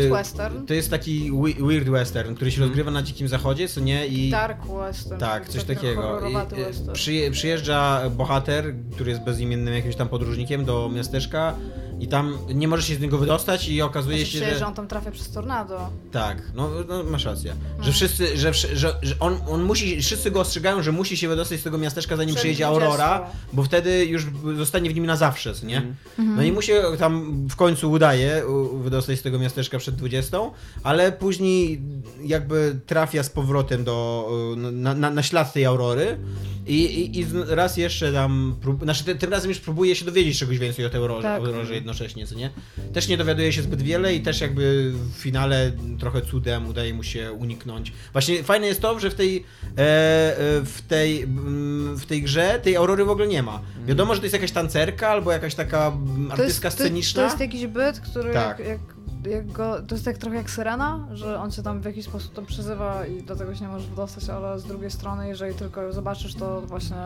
[0.07, 0.66] E, western.
[0.66, 4.07] to jest taki weird western, który się rozgrywa na dzikim zachodzie, co nie?
[4.07, 5.21] I Dark western.
[5.21, 6.21] Tak, coś takiego.
[6.29, 6.93] I, western.
[6.93, 11.55] przyje, przyjeżdża bohater, który jest bezimiennym jakimś tam podróżnikiem do miasteczka
[12.01, 14.59] i tam nie może się z niego wydostać i okazuje Znaczy, się, że...
[14.59, 15.91] że on tam trafia przez tornado.
[16.13, 17.55] Tak, no, no masz rację.
[17.79, 17.85] No.
[17.85, 21.61] Że wszyscy, że, że, że on, on musi, wszyscy go ostrzegają, że musi się wydostać
[21.61, 22.87] z tego miasteczka zanim Przed przyjedzie 20.
[22.87, 24.27] Aurora, bo wtedy już
[24.57, 25.77] zostanie w nim na zawsze, nie?
[26.19, 26.37] Mhm.
[26.37, 28.43] No i mu się tam w końcu udaje
[28.83, 30.39] wydostać z tego miasteczka przed 20,
[30.83, 31.81] ale później
[32.25, 36.19] jakby trafia z powrotem do, y, na, na, na ślad tej Aurory
[36.67, 40.39] i, i, i raz jeszcze tam, prób, znaczy ty- tym razem już próbuje się dowiedzieć
[40.39, 41.39] czegoś więcej o tej Aurorze, Tak.
[41.43, 42.51] Aurorze jednocześnie, co nie?
[42.93, 47.03] Też nie dowiaduje się zbyt wiele i też jakby w finale trochę cudem udaje mu
[47.03, 47.93] się uniknąć.
[48.12, 49.45] Właśnie fajne jest to, że w tej, e, e,
[50.64, 53.61] w tej, mm, w tej grze tej Aurory w ogóle nie ma.
[53.86, 57.22] Wiadomo, że to jest jakaś tancerka albo jakaś taka mm, To jest, artystka to, sceniczna.
[57.22, 58.59] to jest jakiś byt, który Tak.
[58.59, 58.80] jak, jak,
[59.32, 62.34] jak go, to jest tak trochę jak Syrena, że on się tam w jakiś sposób
[62.34, 65.82] tam przyzywa i do tego się nie możesz wydostać, ale z drugiej strony, jeżeli tylko
[65.82, 66.97] ją zobaczysz, to właśnie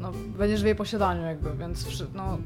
[0.00, 2.38] no, będziesz w jej posiadaniu jakby, więc no,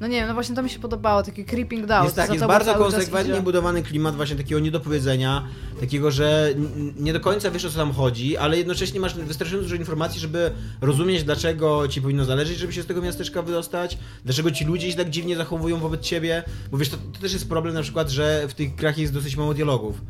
[0.00, 2.04] no nie wiem, no właśnie to mi się podobało, taki creeping down.
[2.04, 5.44] Jest tak, jest bardzo konsekwentnie budowany klimat właśnie takiego niedopowiedzenia,
[5.80, 6.54] takiego, że
[6.96, 10.50] nie do końca wiesz o co tam chodzi, ale jednocześnie masz wystarczająco dużo informacji, żeby
[10.80, 14.96] rozumieć dlaczego ci powinno zależeć, żeby się z tego miasteczka wydostać, dlaczego ci ludzie się
[14.96, 18.48] tak dziwnie zachowują wobec ciebie, bo wiesz, to, to też jest problem na przykład, że
[18.48, 20.00] w tych grach jest dosyć mało dialogów.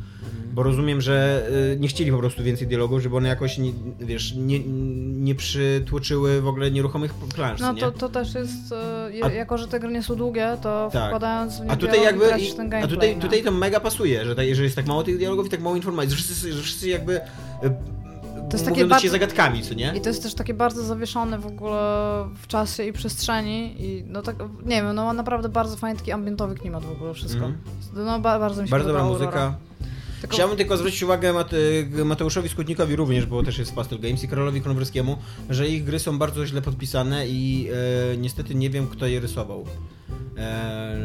[0.53, 4.35] Bo rozumiem, że y, nie chcieli po prostu więcej dialogów, żeby one jakoś, nie, wiesz,
[4.35, 4.59] nie,
[5.25, 7.81] nie przytłoczyły w ogóle nieruchomych plansz, No nie?
[7.81, 8.75] to, to też jest,
[9.11, 11.07] je, A- jako że te gry nie są długie, to Tak.
[11.09, 13.23] wkładając w nie A tutaj jakby, tracisz ten a gameplay, tutaj, no.
[13.23, 15.77] tutaj to mega pasuje, że, tak, że jest tak mało tych dialogów i tak mało
[15.77, 17.21] informacji, że wszyscy, że wszyscy jakby
[18.51, 19.93] to jest takie bardzo- zagadkami, co nie?
[19.97, 21.79] I to jest też takie bardzo zawieszone w ogóle
[22.43, 24.37] w czasie i przestrzeni i no tak,
[24.67, 27.45] nie wiem, no ma naprawdę bardzo fajny taki ambientowy klimat w ogóle wszystko.
[27.45, 27.59] Mhm.
[27.95, 29.41] No ba, bardzo mi się Bardzo dobra podoba muzyka.
[29.43, 29.57] Aurora.
[30.23, 31.57] Tylko Chciałbym tylko zwrócić uwagę Mate,
[32.05, 35.19] Mateuszowi Skutnikowi również, bo też jest Pastel Games i Karolowi Konwerskiemu,
[35.51, 37.69] że ich gry są bardzo źle podpisane i
[38.13, 39.65] e, niestety nie wiem kto je rysował.
[40.37, 40.97] E,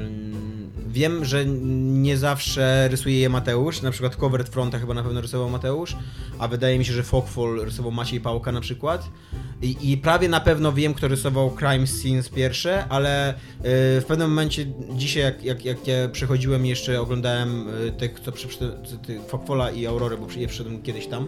[0.98, 5.50] wiem, że nie zawsze rysuje je Mateusz, na przykład Covered Fronta chyba na pewno rysował
[5.50, 5.96] Mateusz,
[6.40, 9.10] a wydaje mi się, że Fogfall rysował Maciej Pałka na przykład.
[9.62, 13.36] I, I prawie na pewno wiem, kto rysował Crime Scenes pierwsze, ale e,
[14.02, 18.48] w pewnym momencie dzisiaj, jak, jak, jak ja przechodziłem jeszcze oglądałem e, tych, co przy,
[19.08, 21.28] ty, Fogfalla i Aurorę, bo je przyszedłem kiedyś tam,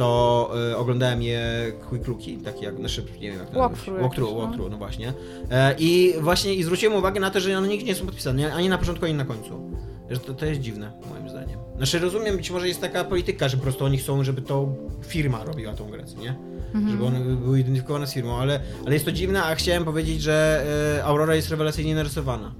[0.00, 4.00] to e, oglądałem je quick looki, takie jak, znaczy, nie wiem jak to Walkthrough.
[4.00, 4.40] Walkthrough, no.
[4.40, 5.12] walkthrough, no właśnie.
[5.50, 8.68] E, I właśnie i zwróciłem uwagę na to, że one nigdzie nie są podpisane, ani
[8.68, 9.70] na początku, ani na końcu.
[10.10, 11.58] Że to, to jest dziwne, moim zdaniem.
[11.76, 14.68] Znaczy rozumiem, być może jest taka polityka, że po prostu oni chcą, żeby to
[15.06, 16.34] firma robiła tą grę, nie?
[16.74, 16.90] Mhm.
[16.90, 20.66] Żeby one były identyfikowane z firmą, ale, ale jest to dziwne, a chciałem powiedzieć, że
[20.98, 22.54] e, Aurora jest rewelacyjnie narysowana.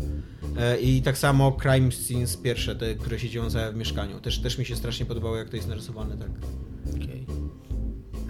[0.59, 4.21] E, I tak samo Crime Scenes pierwsze, te, które się dzieją w mieszkaniu.
[4.21, 6.31] Też, też mi się strasznie podobało, jak to jest narysowane, tak.
[6.95, 7.20] Okej.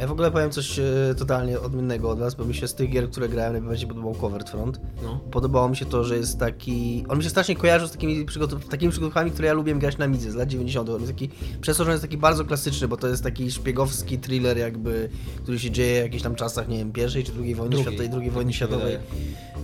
[0.00, 0.84] Ja w ogóle powiem coś e,
[1.18, 4.50] totalnie odmiennego od was, bo mi się z tych gier, które grałem, najbardziej podobał Covered
[4.50, 4.80] Front.
[5.02, 5.20] No.
[5.30, 7.04] Podobało mi się to, że jest taki...
[7.08, 8.68] On mi się strasznie kojarzył z takimi, przygotow...
[8.68, 10.88] takimi przygodówkami, które ja lubię grać na midze z lat 90.
[10.88, 11.30] On jest taki...
[11.60, 15.08] Przez to, że on jest taki bardzo klasyczny, bo to jest taki szpiegowski thriller jakby,
[15.42, 18.08] który się dzieje w jakichś tam czasach, nie wiem, pierwszej czy drugiej wojny Drugiej, światowej,
[18.08, 18.98] drugiej tak wojny mi się światowej.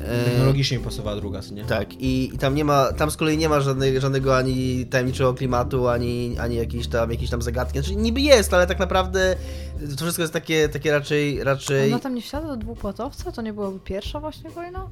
[0.05, 1.65] E, Technologicznie pasowała druga, nie?
[1.65, 5.35] Tak, i, i tam nie ma, tam z kolei nie ma żadnej, żadnego ani tajemniczego
[5.35, 7.79] klimatu, ani, ani jakiejś tam, jakiejś tam zagadki.
[7.79, 9.37] Znaczy niby jest, ale tak naprawdę
[9.81, 11.93] to wszystko jest takie, takie raczej, raczej...
[11.93, 13.33] Ona tam nie wsiada do dwupłatowca?
[13.33, 14.89] To nie byłaby pierwsza właśnie wojna?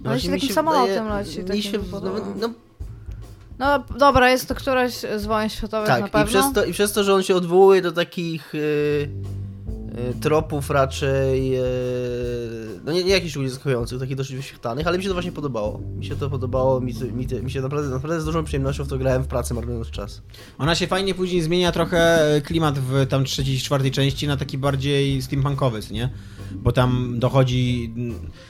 [0.00, 2.00] no Ale się takim samolotem wydaje- leci, Mi się, no,
[2.40, 2.50] no,
[3.58, 6.26] No dobra, jest to któraś z wojen światowych na tak, pewno.
[6.26, 8.54] i przez, to, i przez to, że on się odwołuje do takich...
[8.54, 9.08] Yy,
[10.20, 11.62] tropów raczej, e,
[12.84, 15.80] no nie, nie jakichś szczególnie zaskakujących, takich dość wyświetlanych, ale mi się to właśnie podobało.
[15.96, 18.98] Mi się to podobało, mi, mi, mi się naprawdę, naprawdę z dużą przyjemnością w to
[18.98, 20.22] grałem w pracy, marnując czas.
[20.58, 25.22] Ona się fajnie później zmienia trochę klimat w tam trzeciej, czwartej części na taki bardziej
[25.22, 26.10] steampunkowy, nie?
[26.52, 27.94] Bo tam dochodzi,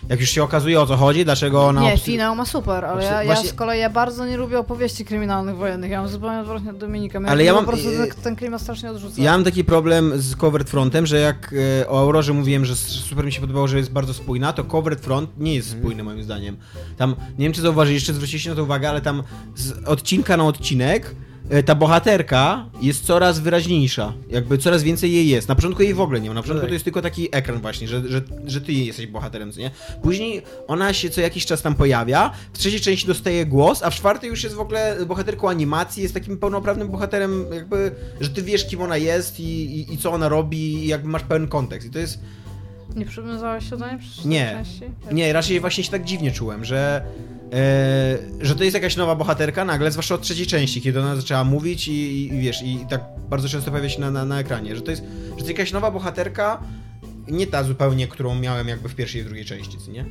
[0.09, 1.83] jak już się okazuje o co chodzi, dlaczego ona...
[1.83, 5.05] Nie, finał ma super, ale ja, ja Właśnie- z kolei ja bardzo nie lubię opowieści
[5.05, 5.91] kryminalnych wojennych.
[5.91, 7.21] Ja mam zupełnie odwrotnie od Dominika.
[7.21, 9.23] Mnie Ale ja po mam- prostu yy, ten, ten klimat strasznie odrzuca.
[9.23, 13.25] Ja mam taki problem z Covered Frontem, że jak e, o Aurorze mówiłem, że super
[13.25, 16.57] mi się podobało, że jest bardzo spójna, to Covered Front nie jest spójny moim zdaniem.
[16.97, 19.23] Tam, nie wiem czy zauważyliście, zwróciliście na to uwagę, ale tam
[19.55, 21.26] z odcinka na odcinek e,
[21.67, 24.13] ta bohaterka jest coraz wyraźniejsza.
[24.31, 25.49] Jakby coraz więcej jej jest.
[25.49, 26.35] Na początku jej w ogóle nie ma.
[26.35, 26.69] Na początku tak.
[26.69, 29.71] to jest tylko taki ekran właśnie, że, że, że ty jesteś bohaterem, co nie?
[30.03, 33.95] Później ona się co jakiś czas tam pojawia, w trzeciej części dostaje głos, a w
[33.95, 37.91] czwartej już jest w ogóle bohaterką animacji, jest takim pełnoprawnym bohaterem, jakby,
[38.21, 41.23] że ty wiesz kim ona jest i, i, i co ona robi i jakby masz
[41.23, 41.89] pełen kontekst.
[41.89, 42.19] I to jest...
[42.97, 44.51] Nie przywiązałeś się do niej przez Nie.
[44.65, 44.83] części?
[45.13, 47.03] Nie, raczej właśnie się tak dziwnie czułem, że...
[47.53, 51.45] E, że to jest jakaś nowa bohaterka nagle, zwłaszcza od trzeciej części, kiedy ona zaczęła
[51.45, 54.83] mówić i, i, wiesz, i tak bardzo często pojawia się na, na, na ekranie, że
[54.83, 56.63] to jest, że to jest jakaś nowa bohaterka,
[57.29, 60.05] nie ta zupełnie, którą miałem jakby w pierwszej i drugiej części, nie?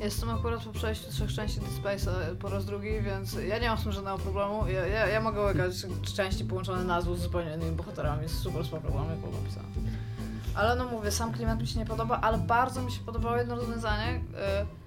[0.00, 3.78] Jestem akurat po przejściu trzech części Dead Space'a po raz drugi, więc ja nie mam
[3.78, 4.66] z tym żadnego problemu.
[4.68, 5.72] Ja, ja, ja mogę łykać
[6.14, 9.66] części połączone nazwy z zupełnie innymi bohaterami, jest super spoko mnie było napisane.
[10.54, 13.54] Ale no mówię, sam klimat mi się nie podoba, ale bardzo mi się podobało jedno
[13.54, 14.20] rozwiązanie.
[14.64, 14.79] y,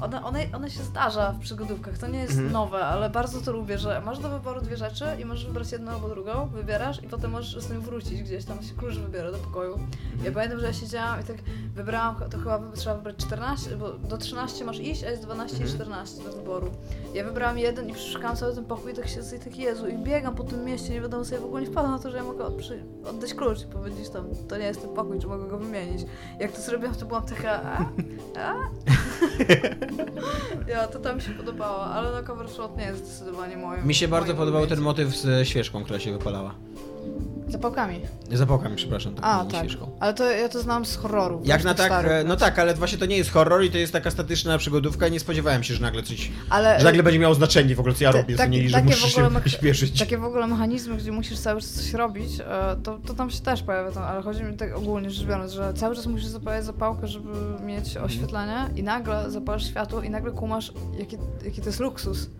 [0.00, 2.52] One, one, one się zdarza w przygodówkach, to nie jest Mhm.
[2.52, 5.92] nowe, ale bardzo to lubię, że masz do wyboru dwie rzeczy i możesz wybrać jedną
[5.92, 9.38] albo drugą, wybierasz i potem możesz z tym wrócić gdzieś tam, się klucz wybiera do
[9.38, 9.78] pokoju.
[10.24, 11.36] Ja pamiętam, że ja siedziałam i tak
[11.74, 15.68] wybrałam, to chyba trzeba wybrać 14, bo do 13 masz iść, a jest 12 i
[15.68, 16.70] 14 do wyboru.
[17.14, 19.98] Ja wybrałam jeden i przeszukałam cały ten pokój i tak się i tak Jezu, i
[19.98, 22.24] biegam po tym mieście, nie wiadomo sobie w ogóle nie wpadłam na to, że ja
[22.24, 25.58] mogę przy, oddać klucz i powiedzieć tam, to nie jest ten pokój, czy mogę go
[25.58, 26.06] wymienić.
[26.40, 27.84] Jak to zrobiłam, to byłam taka, a?
[28.40, 28.54] a?
[30.72, 33.86] ja, to tam mi się podobało, ale no cover shot nie jest zdecydowanie moim.
[33.86, 36.54] Mi się bardzo podobał ten motyw z świeczką, która się wypalała.
[37.48, 38.00] Zapałkami.
[38.32, 39.60] Zapałkami, przepraszam, tak, A, tak.
[39.60, 39.90] świeczką.
[40.00, 41.42] Ale to ja to znam z horroru.
[41.44, 43.92] Jak na tak, e, no tak, ale właśnie to nie jest horror i to jest
[43.92, 47.34] taka statyczna przygodówka i nie spodziewałem się, że nagle coś, ale że nagle będzie miało
[47.34, 49.98] znaczenie w ogóle, co ja robię, takie- nie, że muszę się śpieszyć.
[49.98, 53.40] takie w ogóle mechanizmy, gdzie musisz cały czas coś robić, e, to, to tam się
[53.40, 56.64] też pojawia, tam, ale chodzi mi tak ogólnie rzecz biorąc, że cały czas musisz zapalać
[56.64, 57.28] zapałkę, żeby
[57.66, 62.30] mieć oświetlenie i nagle zapalasz światło i nagle kumasz, jaki, jaki to jest luksus.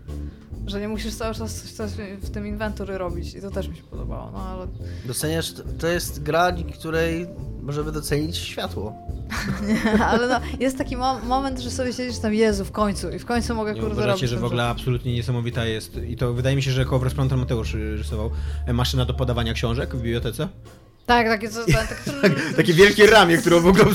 [0.69, 1.91] Że nie musisz cały czas coś, coś
[2.21, 4.67] w tym inwentory robić i to też mi się podobało, no ale
[5.05, 7.27] Doceniasz, to jest gra, której
[7.61, 8.93] możemy docenić światło.
[10.09, 13.25] Ale no, jest taki mo- moment, że sobie siedzisz tam, Jezu, w końcu i w
[13.25, 14.71] końcu mogę Nie kurde uważacie, robić że w ogóle rzecz.
[14.71, 18.31] absolutnie niesamowita jest i to wydaje mi się, że cover z Mateusz y, rysował
[18.65, 20.47] e, maszyna do podawania książek w bibliotece.
[21.09, 23.85] Tak, takie co, tak, tak, Takie wielkie ramię, które w ogóle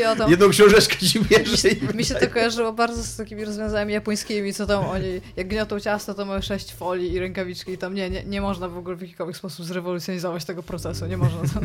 [0.00, 1.96] I o to- jedną książeczkę ci bierze i...
[1.96, 6.14] Mi się to kojarzyło bardzo z takimi rozwiązaniami japońskimi, co tam oni, jak gniotą ciasto,
[6.14, 9.02] to mają sześć folii i rękawiczki i tam nie, nie, nie można w ogóle w
[9.02, 11.40] jakikolwiek sposób zrewolucjonizować tego procesu, nie można.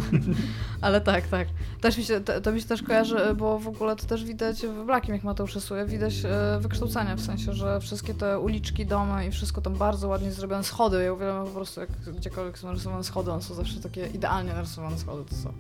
[0.81, 1.47] Ale tak, tak.
[1.81, 4.57] Też mi się, to, to mi się też kojarzy, bo w ogóle to też widać
[4.57, 9.27] w Blakim, jak Mateusz rysuje, widać e, wykształcenia, w sensie, że wszystkie te uliczki, domy
[9.27, 13.03] i wszystko tam bardzo ładnie zrobione, schody, ja uwielbiam po prostu, jak gdziekolwiek są narysowane
[13.03, 15.53] schody, one są zawsze takie idealnie narysowane schody, to są.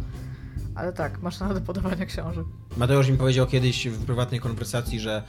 [0.75, 2.45] Ale tak, maszyna do podawania książek.
[2.77, 5.23] Mateusz mi powiedział kiedyś w prywatnej konwersacji, że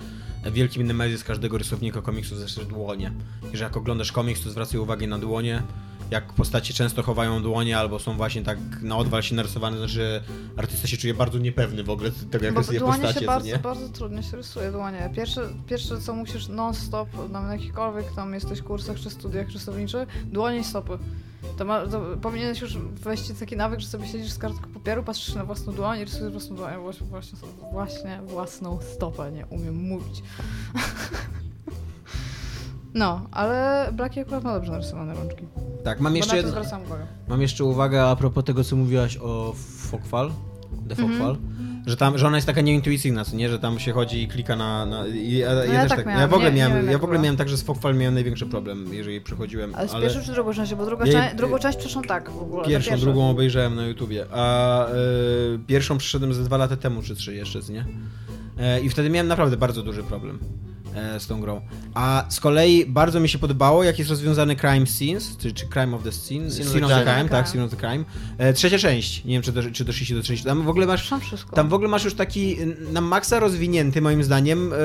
[0.53, 3.13] wielkim nemezis każdego rysownika komiksów zawsze dłonie.
[3.55, 5.63] I że jak oglądasz komiks, to zwracaj uwagę na dłonie.
[6.11, 10.23] Jak postacie często chowają dłonie albo są właśnie tak na odwal się narysowane, znaczy że
[10.57, 13.49] artysta się czuje bardzo niepewny w ogóle tego, jak Bo rysuje dłonie postacie, się bardzo,
[13.49, 13.59] nie?
[13.59, 15.11] bardzo trudno się rysuje dłonie.
[15.15, 20.65] Pierwsze, pierwsze co musisz non-stop na jakichkolwiek tam jesteś kursach czy studiach rysowniczych, dłonie i
[20.65, 20.99] stopy.
[21.59, 25.35] To, ma, to powinieneś już wejść taki nawyk, że sobie siedzisz z kartką papieru, patrzysz
[25.35, 26.73] na własną dłoń i rysujesz własną dłoń.
[26.81, 27.39] Właśnie, właśnie,
[27.73, 30.23] właśnie własną stopę, nie umiem mówić.
[32.97, 35.45] No, ale Blaki akurat ma dobrze narysowane rączki.
[35.85, 36.53] Tak, mam Bo jeszcze, jedno,
[37.29, 39.55] mam jeszcze uwagę a propos tego, co mówiłaś o
[39.91, 40.31] Fokfal,
[40.89, 41.09] The Mhm.
[41.09, 41.37] Fokfal.
[41.87, 43.49] Że, tam, że ona jest taka nieintuicyjna, co nie?
[43.49, 44.87] Że tam się chodzi i klika na...
[44.87, 46.93] na ja, ja, ja też tak tak, miałam, ja w ogóle nie- nie miałem, wiem,
[46.93, 49.75] ja w ogóle miałem tak, że z Fokfal miałem największy problem, jeżeli przychodziłem.
[49.75, 50.77] Ale z pierwszą czy drugą częścią?
[50.77, 52.69] Bo druga, Ja- część, drugą część przeszłam tak w ogóle.
[52.69, 57.35] Pierwszą, drugą obejrzałem na YouTubie, a y, pierwszą przyszedłem ze dwa lata temu czy trzy
[57.35, 57.87] jeszcze, nie?
[58.59, 60.39] E, I wtedy miałem naprawdę bardzo duży problem.
[60.97, 61.61] E, z tą grą.
[61.95, 65.97] A z kolei bardzo mi się podobało, jak jest rozwiązany Crime Scenes, czy, czy Crime
[65.97, 67.15] of the Scene, Scene Scene, of of the the Crime.
[67.15, 68.05] Crime, tak, Scene of the Crime.
[68.39, 71.11] E, trzecia część, nie wiem czy, do, czy doszliście do trzeciej, tam w ogóle masz
[71.55, 72.57] tam w ogóle masz już taki
[72.93, 74.77] na maksa rozwinięty, moim zdaniem, e,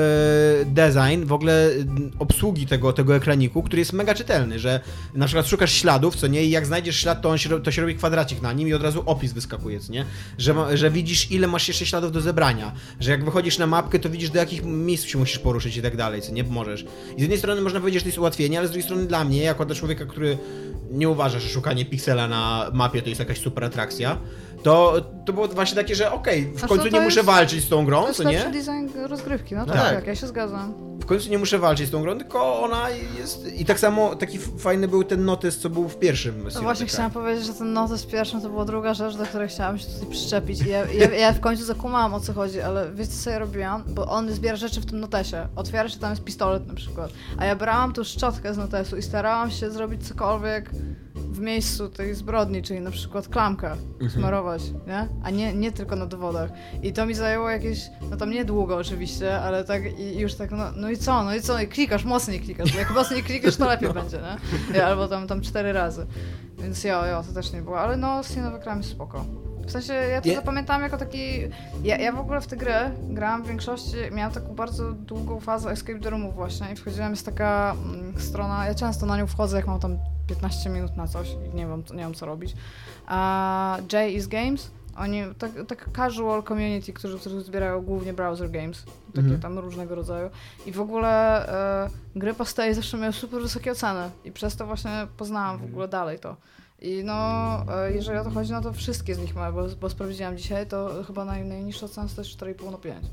[0.64, 1.70] design, w ogóle
[2.18, 4.80] obsługi tego, tego ekraniku, który jest mega czytelny, że
[5.14, 7.82] na przykład szukasz śladów, co nie, i jak znajdziesz ślad, to, on się, to się
[7.82, 10.04] robi kwadracik na nim i od razu opis wyskakuje, co nie?
[10.38, 14.10] Że, że widzisz, ile masz jeszcze śladów do zebrania, że jak wychodzisz na mapkę, to
[14.10, 16.82] widzisz, do jakich miejsc się musisz poruszyć i tak dalej, co nie możesz.
[17.16, 19.24] I z jednej strony można powiedzieć, że to jest ułatwienie, ale z drugiej strony dla
[19.24, 20.38] mnie, jako dla człowieka, który
[20.90, 24.18] nie uważa, że szukanie piksela na mapie to jest jakaś super atrakcja,
[24.62, 27.64] to, to było właśnie takie, że okej, w Znaczy, końcu to nie muszę jest- walczyć
[27.64, 28.38] z tą grą, To jest co nie?
[28.44, 30.06] design rozgrywki, no No tak, tak.
[30.06, 30.74] ja się zgadzam.
[31.00, 32.86] W końcu nie muszę walczyć z tą grą, tylko ona
[33.18, 33.46] jest...
[33.54, 37.10] I tak samo taki fajny był ten notes, co był w pierwszym No właśnie chciałam
[37.10, 40.60] powiedzieć, że ten notes pierwszym to była druga rzecz, do której chciałam się tutaj przyczepić.
[40.60, 43.84] I ja, ja, ja w końcu zakumałam o co chodzi, ale wiecie co ja robiłam?
[43.88, 45.48] Bo on zbiera rzeczy w tym notesie.
[45.56, 47.10] Otwiera się tam jest pistolet na przykład.
[47.38, 50.70] A ja brałam tu szczotkę z notesu i starałam się zrobić cokolwiek
[51.32, 53.76] w miejscu tej zbrodni, czyli na przykład klamkę
[54.08, 55.08] smarować, nie?
[55.22, 56.50] A nie, nie tylko na dowodach.
[56.82, 60.64] I to mi zajęło jakieś, no tam niedługo oczywiście, ale tak i już tak, no,
[60.76, 63.92] no i co, no i co, i klikasz, mocniej klikasz, jak mocniej klikasz, to lepiej
[63.92, 64.78] będzie, nie?
[64.78, 66.06] Ja, albo tam, tam cztery razy.
[66.58, 68.28] Więc jo, jo, to też nie było, ale no, of
[68.62, 69.24] Crime spoko.
[69.66, 71.40] W sensie, ja to zapamiętałam jako taki...
[71.82, 75.70] Ja, ja w ogóle w tę grę grałam w większości, miałam taką bardzo długą fazę
[75.70, 79.56] Escape the Roomów właśnie i wchodziłam, jest taka mm, strona, ja często na nią wchodzę,
[79.56, 79.98] jak mam tam
[80.34, 82.54] 15 minut na coś i nie wiem, nie wiem co robić.
[83.06, 88.84] A J is Games, oni, tak, tak casual community, którzy, którzy zbierają głównie browser games,
[89.06, 89.40] takie Mhm.
[89.40, 90.30] tam różnego rodzaju.
[90.66, 91.46] I w ogóle
[91.84, 95.88] e, gry Pastej zawsze miały super wysokie oceny i przez to właśnie poznałam w ogóle
[95.88, 96.36] dalej to.
[96.80, 97.14] I no,
[97.74, 100.66] e, jeżeli o to chodzi, no to wszystkie z nich mają, bo, bo sprawdziłam dzisiaj,
[100.66, 103.06] to chyba naj, najniższa ocena to jest 4,5 na 5.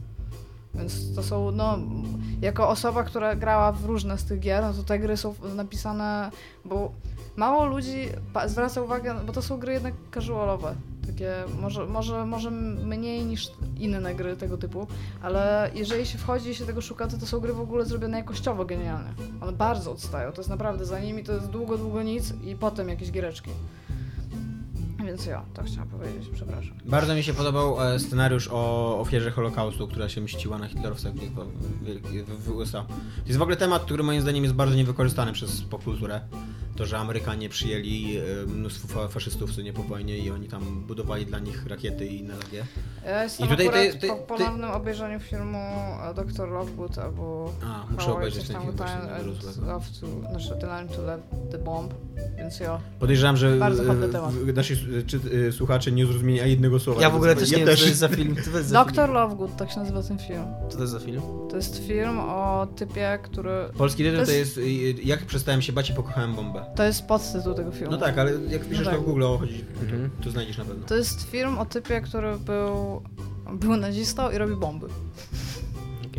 [0.75, 1.77] Więc to są, no,
[2.41, 6.31] jako osoba, która grała w różne z tych gier, no to te gry są napisane,
[6.65, 6.91] bo
[7.35, 8.09] mało ludzi
[8.45, 10.75] zwraca uwagę, bo to są gry jednak casualowe.
[11.07, 14.87] Takie, może, może, może mniej niż inne gry tego typu,
[15.21, 18.17] ale jeżeli się wchodzi i się tego szuka, to to są gry w ogóle zrobione
[18.17, 19.13] jakościowo genialnie.
[19.41, 22.89] One bardzo odstają, to jest naprawdę, za nimi to jest długo, długo nic i potem
[22.89, 23.51] jakieś giereczki.
[25.09, 26.73] Więc ja, to chciałam powiedzieć, przepraszam.
[26.85, 31.19] Bardzo mi się podobał e, scenariusz o ofierze Holokaustu, która się mściła na hitlerowcach w,
[31.19, 32.83] w, w, w USA.
[32.87, 36.21] To jest w ogóle temat, który moim zdaniem jest bardzo niewykorzystany przez popkulturę.
[36.75, 40.83] To, że Amerykanie przyjęli e, mnóstwo fa- faszystów, co nie po wojnie i oni tam
[40.87, 42.65] budowali dla nich rakiety i inne takie.
[43.05, 46.49] Ja jestem I tutaj ty- ty- po ty- ponownym obejrzeniu filmu e, Dr.
[46.49, 48.99] Lockwood albo A, muszę How I obejrzeć ten film właśnie,
[50.31, 51.01] znaczy The Line to
[51.51, 51.93] the Bomb,
[52.37, 52.79] więc ja.
[52.99, 54.33] Podejrzewam, że e, temat.
[54.33, 57.01] w- nasi s- czy, e, słuchacze nie zrozumieli ani jednego słowa.
[57.01, 58.35] Ja w ogóle też nie wiem, co to jest za film.
[58.51, 59.11] To jest za film?
[59.13, 60.43] Lovegood, tak się nazywa ten film.
[60.69, 61.21] Co to jest za film?
[61.49, 63.51] To jest film o typie, który...
[63.77, 66.65] Polski tytuł To to jest- jest e, Jak przestałem się bać i pokochałem bombę.
[66.75, 67.91] To jest podtytuł tego filmu.
[67.91, 68.95] No tak, ale jak wpiszesz tak.
[68.95, 70.09] to w Google o chodzi, Mhm.
[70.17, 70.85] to, to znajdziesz na pewno.
[70.87, 73.01] To jest film o typie, który był,
[73.53, 74.87] był nazistą i robi bomby.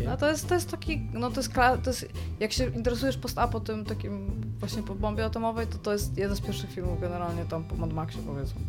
[0.05, 2.05] No to jest, to jest taki, no to jest, to jest,
[2.39, 6.41] jak się interesujesz post-apo tym takim właśnie po bombie atomowej, to to jest jeden z
[6.41, 8.61] pierwszych filmów generalnie tam po Mad Maxie powiedzmy.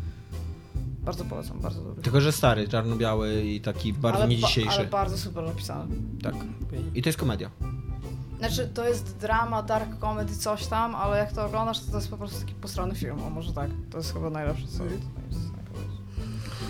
[1.03, 2.03] Bardzo polecam, bardzo dobry.
[2.03, 4.71] Tylko, że stary, czarno-biały i taki bardzo ale, nie dzisiejszy.
[4.71, 5.95] ale bardzo super napisany.
[6.21, 6.35] Tak.
[6.95, 7.49] I to jest komedia.
[8.39, 12.09] Znaczy, to jest drama, dark comedy, coś tam, ale jak to oglądasz, to to jest
[12.09, 13.69] po prostu taki posrany film, o może tak.
[13.91, 15.52] To jest chyba najlepsze, co co jest.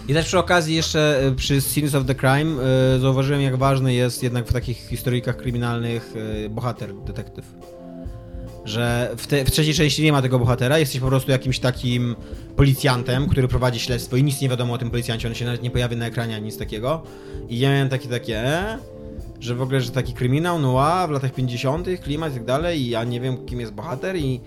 [0.07, 3.93] I też przy okazji jeszcze e, przy Scenes of the Crime e, zauważyłem jak ważny
[3.93, 6.13] jest jednak w takich historyjkach kryminalnych
[6.45, 7.45] e, bohater, detektyw.
[8.65, 12.15] Że w, te, w trzeciej części nie ma tego bohatera, jesteś po prostu jakimś takim
[12.55, 15.71] policjantem, który prowadzi śledztwo i nic nie wiadomo o tym policjancie, on się nawet nie
[15.71, 17.03] pojawia na ekranie ani nic takiego.
[17.49, 18.43] I ja miałem takie takie,
[19.39, 22.89] że w ogóle, że taki kryminał, noir w latach 50., klimat i tak dalej i
[22.89, 24.41] ja nie wiem kim jest bohater i,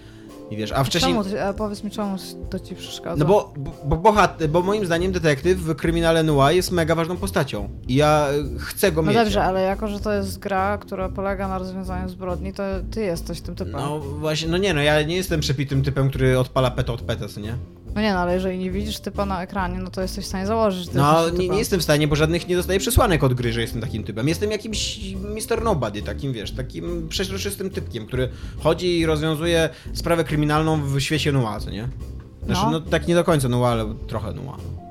[0.51, 1.15] i wiesz, a wcześniej...
[1.15, 2.17] Czemu, a powiedz mi, czemu
[2.51, 3.17] to ci przeszkadza?
[3.17, 3.53] No bo,
[3.85, 4.15] bo, bo,
[4.49, 7.69] bo moim zdaniem detektyw w kryminale noir jest mega ważną postacią.
[7.89, 9.17] I ja y, chcę go No mieć.
[9.21, 13.41] dobrze, ale jako, że to jest gra, która polega na rozwiązaniu zbrodni, to ty jesteś
[13.41, 13.73] tym typem.
[13.73, 17.29] No właśnie, no nie no, ja nie jestem przepitym typem, który odpala peta od peta,
[17.29, 17.57] co nie?
[17.97, 20.47] No nie, no ale jeżeli nie widzisz typa na ekranie, no to jesteś w stanie
[20.47, 23.61] założyć, No nie, nie jestem w stanie, bo żadnych nie dostaję przesłanek od gry, że
[23.61, 24.29] jestem takim typem.
[24.29, 25.63] Jestem jakimś Mr.
[25.65, 28.29] Nobody, takim wiesz, takim przeźroczystym typkiem, który
[28.63, 31.89] chodzi i rozwiązuje sprawę kryminalną w świecie noir, nie?
[32.45, 32.71] Znaczy, no.
[32.71, 32.81] No.
[32.81, 34.86] tak nie do końca noir, ale trochę noir.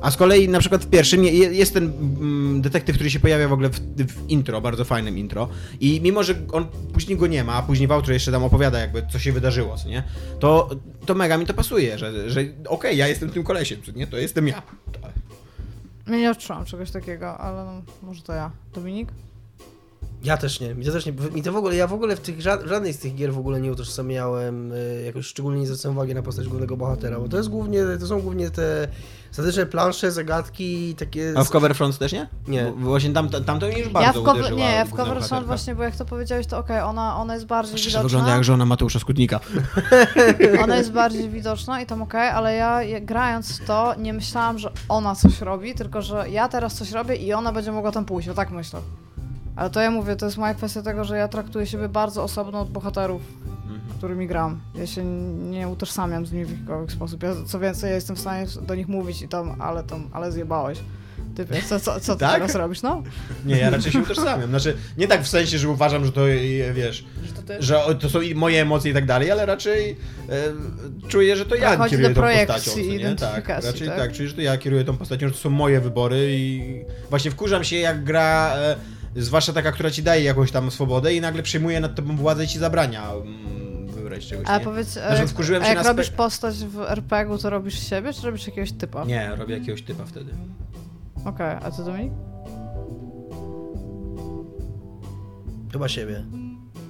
[0.00, 3.48] A z kolei na przykład w pierwszym je- jest ten mm, detektyw, który się pojawia
[3.48, 5.48] w ogóle w, w intro, bardzo fajnym intro.
[5.80, 9.06] I mimo, że on później go nie ma, a później w jeszcze tam opowiada jakby
[9.12, 10.02] co się wydarzyło, co nie?
[10.40, 10.70] To,
[11.06, 14.06] to mega mi to pasuje, że, że okej, ja jestem tym kolesiem, nie?
[14.06, 14.62] To jestem ja.
[16.08, 18.50] Ja nie odczułam czegoś takiego, ale no, może to ja.
[18.74, 19.08] Dominik?
[20.24, 22.20] Ja też nie, mi to też nie, mi to w ogóle, ja w ogóle w
[22.20, 25.96] tych, ża- żadnej z tych gier w ogóle nie utożsamiałem, y, jakoś szczególnie nie zwracałem
[25.96, 28.88] uwagi na postać głównego bohatera, bo to jest głównie, to są głównie te
[29.30, 31.32] statyczne plansze, zagadki, takie...
[31.36, 32.28] A w Coverfront też nie?
[32.48, 32.64] Nie.
[32.78, 35.18] Bo właśnie tam, tam to już bardzo Ja w, cover, nie, ja w główna Cover
[35.18, 35.46] Sound bohaterka.
[35.46, 38.08] właśnie, bo jak to powiedziałeś, to okej, ona, ona jest bardziej Szczerze widoczna.
[38.18, 39.40] wygląda jak żona Mateusza Skutnika.
[40.64, 44.70] Ona jest bardziej widoczna i tam okej, ale ja grając w to nie myślałam, że
[44.88, 48.28] ona coś robi, tylko że ja teraz coś robię i ona będzie mogła tam pójść,
[48.28, 48.80] o tak myślę.
[49.60, 52.60] Ale to ja mówię, to jest moja kwestia tego, że ja traktuję siebie bardzo osobno
[52.60, 53.22] od bohaterów,
[53.98, 54.60] którymi gram.
[54.74, 55.04] Ja się
[55.50, 57.22] nie utożsamiam z nimi w jakikolwiek sposób.
[57.22, 60.32] Ja, co więcej, ja jestem w stanie do nich mówić i tam, ale tam, ale
[60.32, 60.78] zjebałeś.
[61.36, 62.34] Ty wiesz, co, co, co ty Tak?
[62.34, 63.02] teraz robisz, no?
[63.46, 64.50] Nie, ja raczej się utożsamiam.
[64.50, 67.56] Znaczy, nie tak w sensie, że uważam, że to, e, wiesz, Że to ty...
[67.58, 69.96] że to są i moje emocje i tak dalej, ale raczej
[70.28, 72.70] e, czuję, że to ja Chodzi kieruję tą postacią.
[72.70, 73.16] co nie?
[73.16, 73.98] Tak, raczej tak?
[73.98, 74.12] tak?
[74.12, 76.80] czuję, że to ja kieruję tą postacią, że to są moje wybory i
[77.10, 78.76] właśnie wkurzam się, jak gra, e,
[79.16, 82.48] zwłaszcza taka, która ci daje jakąś tam swobodę i nagle przejmuje nad tobą władzę i
[82.48, 84.64] ci zabrania mm, wybrać czegoś, A nie?
[84.64, 88.12] powiedz, Na a jak, wkurzyłem a jak na robisz postać w RPG-u, to robisz siebie,
[88.12, 89.04] czy robisz jakiegoś typa?
[89.04, 90.32] Nie, robię jakiegoś typa wtedy.
[91.24, 92.12] Okej, a ty Dominik?
[95.72, 96.24] Chyba siebie.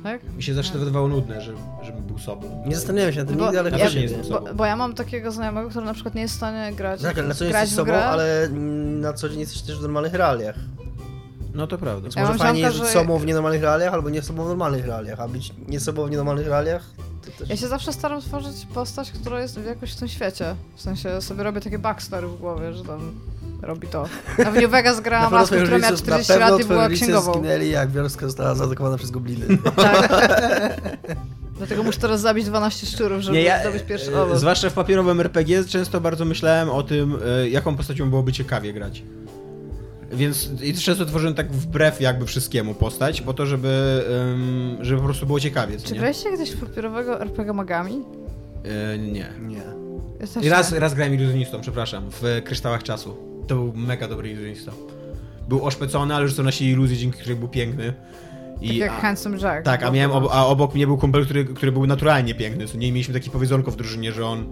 [0.03, 0.35] Tak?
[0.37, 1.53] Mi się zawsze wydawało nudne, że,
[1.83, 2.65] żebym był sobą.
[2.67, 4.47] Nie zastanawiałem się nad tym Bo- nigdy, ale Ja nie jestem sobą.
[4.47, 7.19] Bo, bo ja mam takiego znajomego, który na przykład nie jest w stanie grać, Tak,
[7.19, 8.05] ale na co grać jesteś sobą, grę.
[8.05, 8.49] ale
[9.01, 10.57] na co dzień jesteś też w normalnych realiach.
[11.61, 12.03] No to prawda.
[12.03, 14.87] Więc Ja może fajnie być że- sobą w nienormalnych realiach, albo nie sobą w normalnych
[14.87, 16.83] realiach, a być nie sobą w nienormalnych realiach,
[17.39, 17.49] też...
[17.49, 20.55] Ja się zawsze staram stworzyć postać, która jest jakoś w tym świecie.
[20.77, 23.13] W sensie sobie robię takie backstory w głowie, że tam
[23.63, 24.05] robi to.
[24.47, 26.89] A w New Vegas grała maskę, która miała rodzice- 40 na pewno lat i była
[26.89, 27.33] księgową.
[27.33, 29.47] zginęli, jak wioska została zaatakowana przez gobliny.
[29.77, 30.81] Tak.
[31.59, 34.39] Dlatego muszę teraz zabić 12 szczurów, żeby Nie, ja, zdobyć pierwszy e, owoc.
[34.39, 39.03] Zwłaszcza w papierowym RPG często bardzo myślałem o tym, e, jaką postacią byłoby ciekawie grać.
[40.13, 44.05] Więc i często tworzyłem tak wbrew jakby wszystkiemu postać, po to, żeby,
[44.81, 45.99] żeby po prostu było ciekawie, Czy nie?
[45.99, 48.03] graliście kiedyś w papierowego RPG Magami?
[48.65, 49.27] E, nie.
[49.47, 49.63] Nie.
[50.43, 53.17] I raz, raz grałem iluzjonistą, przepraszam, w Kryształach Czasu.
[53.47, 54.73] To był mega dobry iluzjonista.
[55.49, 57.93] Był oszpecony, ale rzucał na siebie iluzję, dzięki której był piękny.
[58.67, 59.65] Tak jak a- Handsome Jack.
[59.65, 62.67] Tak, a miałem ob a obok mnie był kumpel, który, który był naturalnie piękny.
[62.67, 64.47] Co nie mieliśmy takie powiedzonko w drużynie, że on,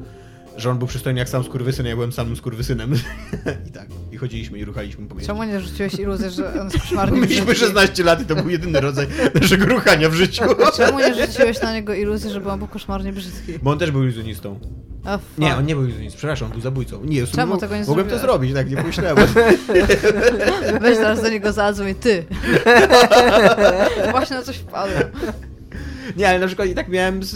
[0.58, 2.94] że on był przystojny jak sam skurwysyn, a ja byłem samym skurwysynem.
[3.68, 3.86] I tak.
[4.12, 5.26] I chodziliśmy i ruchaliśmy po mieście.
[5.26, 7.60] Czemu nie rzuciłeś iluzję, że on koszmarnie Mieliśmy brzydki?
[7.60, 9.06] 16 lat i to był jedyny rodzaj
[9.40, 10.44] naszego ruchania w życiu.
[10.76, 13.52] Czemu nie rzuciłeś na niego iluzję, żeby on był koszmarnie brzydki?
[13.62, 14.60] Bo on też był iluzjonistą.
[15.04, 15.38] Fuck.
[15.38, 17.04] Nie, on nie był iluzjonistą, przepraszam, on był zabójcą.
[17.04, 19.16] Nie, Czemu mógł- tego nie Mogłem to zrobić, tak, nie pomyślałem.
[20.80, 22.24] Weź zaraz do niego zadzwoń, ty.
[24.10, 25.02] Właśnie na coś wpadłem.
[26.16, 27.34] Nie, ale na przykład i tak miałem z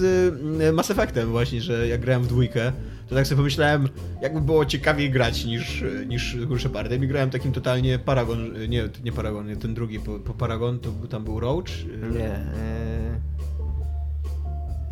[0.62, 2.72] y, Mass Effectem właśnie, że jak grałem w dwójkę,
[3.12, 3.88] to tak sobie pomyślałem,
[4.22, 9.46] jakby było ciekawiej grać niż, niż Shepardem i grałem takim totalnie Paragon, nie, nie Paragon,
[9.46, 11.64] nie, ten drugi, po, po Paragon to tam był Roach.
[12.12, 12.24] Nie.
[12.26, 13.20] e,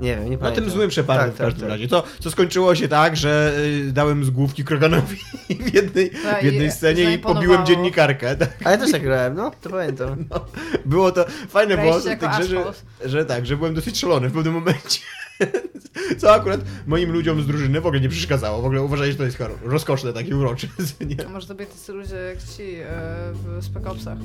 [0.01, 0.64] Nie wiem, nie No pamiętam.
[0.64, 1.71] tym złym Shepardem Tak, w tak, każdym tak.
[1.71, 1.89] razie.
[1.89, 3.53] To, co skończyło się tak, że
[3.89, 5.16] y, dałem z główki Kroganowi
[5.71, 8.37] w jednej, Tak, w jednej scenie i pobiłem dziennikarkę.
[8.37, 8.51] Tak?
[8.64, 10.25] A ja też tak grałem, no, to pamiętam.
[10.31, 10.45] No,
[10.85, 12.16] było to fajne było grze,
[12.49, 12.85] że, Ashhouse.
[13.05, 15.01] że tak, że byłem dosyć szalony w pewnym momencie.
[16.20, 18.62] Co akurat moim ludziom z drużyny w ogóle nie przeszkadzało.
[18.62, 20.68] W ogóle uważali, że to jest rozkoszne, takie urocze.
[21.09, 21.26] Nie?
[21.26, 22.86] A może to byli tacy ludzie jak ci e,
[23.32, 24.18] w Spec Opsach.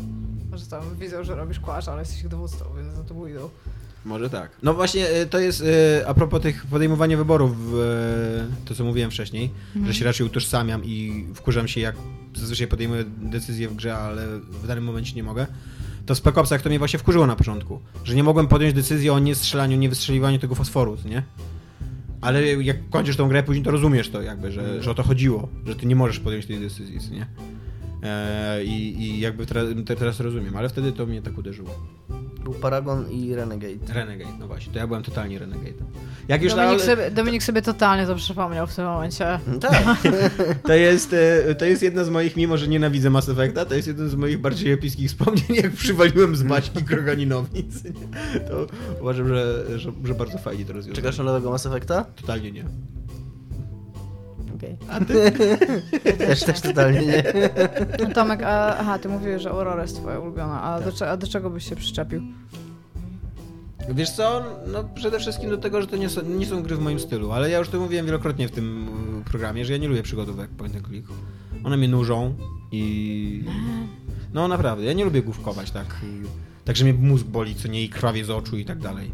[0.51, 3.49] Może tam widzą, że robisz kłacz, ale jesteś ich dowódcą, więc za to pójdą.
[4.05, 4.51] Może tak.
[4.63, 7.51] No właśnie, y, to jest y, a propos tych podejmowania wyborów,
[8.65, 9.51] to co mówiłem wcześniej,
[9.85, 11.95] że się raczej utożsamiam i wkurzam się, jak
[12.35, 15.47] zazwyczaj podejmuję decyzje w grze, ale w danym momencie nie mogę.
[16.05, 19.09] To w Spec Opsach to mnie właśnie wkurzyło na początku, że nie mogłem podjąć decyzji
[19.09, 21.23] o niestrzelaniu, niewystrzeliwaniu tego fosforu, nie?
[22.21, 25.49] Ale jak kończysz tą grę, później to rozumiesz to jakby, że, że o to chodziło,
[25.65, 27.27] że ty nie możesz podjąć tej decyzji, nie?
[28.03, 31.69] E, i, I jakby teraz, te, teraz rozumiem, ale wtedy to mnie tak uderzyło.
[32.45, 33.93] Był Paragon i Renegade.
[33.93, 35.85] Renegade, no właśnie, to ja byłem totalnie Renegade.
[36.27, 39.39] Jak już Dominik, na, sobie, Dominik sobie totalnie to przypomniał w tym momencie.
[39.61, 39.83] Tak.
[40.67, 41.15] to, jest,
[41.49, 44.15] e, to jest jedna z moich, mimo że nienawidzę Mass Effecta, to jest jeden z
[44.15, 47.63] moich bardziej epickich wspomnień, jak przywaliłem z Baćki Kroganinowi.
[48.49, 48.67] To
[49.01, 50.95] uważam, że, że, że bardzo fajnie to rozwiązałem.
[50.95, 52.03] Czekasz na nowego Mass Effecta?
[52.03, 52.65] Totalnie nie.
[54.65, 54.77] Okej.
[54.89, 55.31] A ty?
[56.17, 57.23] Też, też totalnie nie.
[58.03, 61.17] No, Tomek, a, aha, ty mówiłeś, że Aurora jest twoja ulubiona, a, do, cze- a
[61.17, 62.21] do czego byś się przyczepił?
[63.89, 66.79] Wiesz co, no przede wszystkim do tego, że to nie są, nie są gry w
[66.79, 68.87] moim stylu, ale ja już to mówiłem wielokrotnie w tym
[69.21, 71.07] y, programie, że ja nie lubię przygodówek point and click.
[71.63, 72.33] One mnie nużą
[72.71, 73.43] i...
[74.33, 77.83] No naprawdę, ja nie lubię główkować tak, y, tak że mnie mózg boli, co nie
[77.83, 79.11] i krwawie z oczu i tak dalej.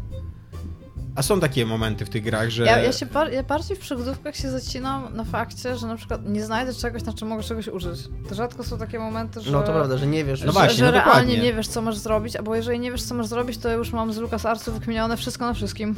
[1.14, 2.64] A są takie momenty w tych grach, że...
[2.64, 6.28] Ja, ja się bar- ja bardziej w przygodówkach się zacinam na fakcie, że na przykład
[6.28, 8.00] nie znajdę czegoś, na czym mogę czegoś użyć.
[8.28, 9.50] To rzadko są takie momenty, że...
[9.52, 10.40] No to prawda, że nie wiesz.
[10.40, 13.02] No że, właśnie, że no realnie nie wiesz, co możesz zrobić, albo jeżeli nie wiesz,
[13.02, 15.96] co możesz zrobić, to już mam z LucasArtsu wykminione wszystko na wszystkim.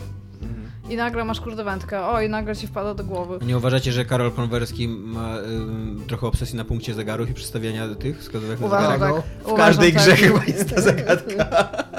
[0.91, 3.39] I nagle masz kurde wędkę, o i nagle ci wpada do głowy.
[3.47, 8.19] Nie uważacie, że Karol Konwerski ma ym, trochę obsesji na punkcie zegarów i przestawiania tych
[8.21, 9.17] wskazówek na Uważam zegarach?
[9.17, 9.25] tak.
[9.25, 10.03] W W Uważam każdej tak.
[10.03, 11.47] grze chyba jest ta zagadka.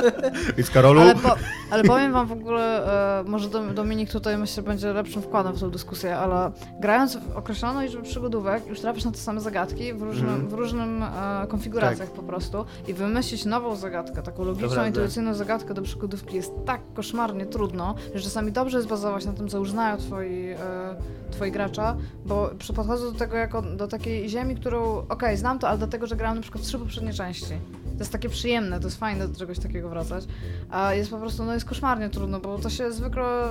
[0.58, 1.36] Więc Karolu, Ale, po,
[1.72, 2.86] ale powiem wam w ogóle,
[3.20, 7.38] e, może Dom- Dominik tutaj myślę będzie lepszym wkładem w tą dyskusję, ale grając w
[7.38, 10.48] określoną liczbę przygodówek, już trafisz na te same zagadki w, różnym, Mhm.
[10.50, 15.82] w różnym e, konfiguracjach po prostu i wymyślić nową zagadkę, taką logiczną, intuicyjną zagadkę do
[15.82, 19.98] przygodówki jest tak koszmarnie trudno, że czasami dobrze jest bazować na tym, co już znają
[19.98, 20.96] twoi, e,
[21.32, 21.96] twoi gracza,
[22.26, 26.16] bo podchodzę do tego jako do takiej ziemi, którą, okej, znam to, ale dlatego, że
[26.16, 27.54] grałem na przykład w trzy poprzednie części.
[27.94, 30.24] To jest takie przyjemne, to jest fajne do czegoś takiego wracać.
[30.70, 33.44] A jest po prostu, no jest koszmarnie trudno, bo to się zwykle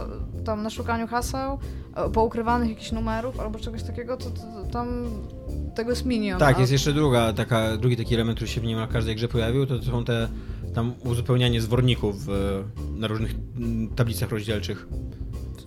[0.45, 1.59] tam na szukaniu haseł,
[1.97, 4.89] e, poukrywanych jakichś numerów albo czegoś takiego, to, to, to tam
[5.75, 6.39] tego jest milion.
[6.41, 9.29] tak, a- jest jeszcze druga, taka, drugi taki element, który się w niemal każdej grze
[9.29, 10.29] pojawił, to są te
[10.75, 12.33] tam uzupełnianie zworników e,
[12.99, 14.87] na różnych mm, tablicach rozdzielczych.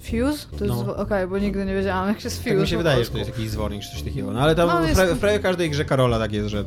[0.01, 0.47] Fuse?
[0.57, 0.95] To jest, No.
[0.95, 3.17] okej, bo nigdy nie wiedziałam jak się z fuse Tak mi się wydaje, że to
[3.17, 4.31] jest jakiś zwornik czy coś takiego.
[4.31, 6.65] No ale tam No, w, jest- prawie, w prawie każdej grze Karola tak jest, że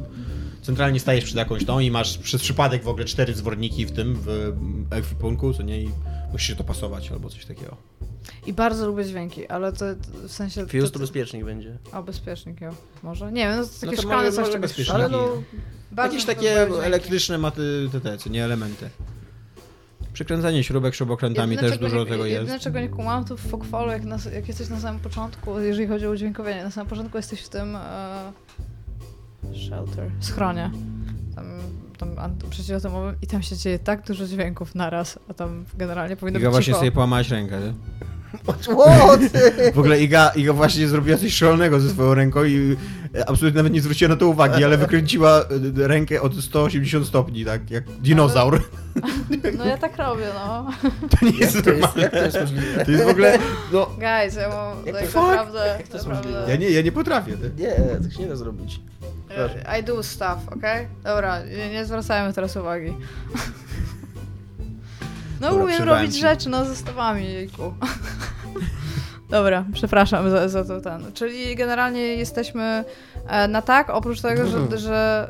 [0.62, 4.14] centralnie stajesz przed jakąś tą i masz przez przypadek w ogóle cztery zworniki w tym,
[4.20, 4.52] w
[4.90, 5.88] ekwipunku, co nie, i
[6.32, 7.76] musisz się to pasować albo coś takiego.
[8.46, 10.66] I bardzo lubię dźwięki, ale to, to w sensie...
[10.66, 11.76] Fuse to bezpiecznik będzie.
[11.92, 12.74] O, bezpiecznik, jo.
[13.02, 13.32] Może?
[13.32, 14.90] Nie wiem, no to takie No to szklane może- coś czegoś.
[14.90, 15.28] Ale no,
[15.92, 18.90] bardzo Jakieś takie elektryczne maty, te, te, co nie elementy.
[20.12, 22.64] Przykręcanie śrubek śrubokrętami Jedyne, też dużo nie, tego Jedyne, jest.
[22.64, 26.06] czego nie kumam, to w Fogfallu, jak, na, jak jesteś na samym początku, jeżeli chodzi
[26.06, 28.32] o udźwiękowienie, na samym początku jesteś w tym e,
[29.68, 30.70] shelter, schronie,
[31.34, 31.44] tam,
[32.00, 36.48] tam przeciwatomowym i tam się dzieje tak dużo dźwięków naraz, a tam generalnie powinno Iga
[36.48, 36.78] być właśnie cicho.
[36.78, 37.60] sobie połamałeś rękę.
[37.60, 37.74] nie?
[38.44, 39.20] What?
[39.74, 42.76] W ogóle Iga, Iga właśnie zrobiła coś szalonego ze swoją ręką i
[43.14, 47.44] e, absolutnie nawet nie zwróciła na to uwagi, ale wykręciła e, rękę od 180 stopni,
[47.44, 48.62] tak jak dinozaur.
[49.58, 50.66] No ja tak robię, no.
[51.10, 52.02] To nie jest To jest, normalne.
[52.02, 52.84] jak to jest możliwe?
[52.84, 53.38] To jest w ogóle,
[53.72, 56.30] no, Guys, ja mam Jak tak to- naprawdę, Jak to jest naprawdę...
[56.30, 56.50] możliwe?
[56.52, 57.32] ja nie, ja nie potrafię.
[57.36, 57.50] ty.
[57.62, 58.80] Nie, tak się nie da zrobić.
[59.80, 60.86] I do stuff, okej?
[61.04, 62.94] Dobra, nie, nie zwracajmy teraz uwagi.
[65.40, 66.20] No Dobra, umiem robić ci.
[66.20, 67.74] rzeczy, no zestawami, jejku.
[69.30, 71.12] Dobra, przepraszam za, za to ten.
[71.12, 72.84] Czyli generalnie jesteśmy
[73.28, 75.28] e, na tak, oprócz tego, że, że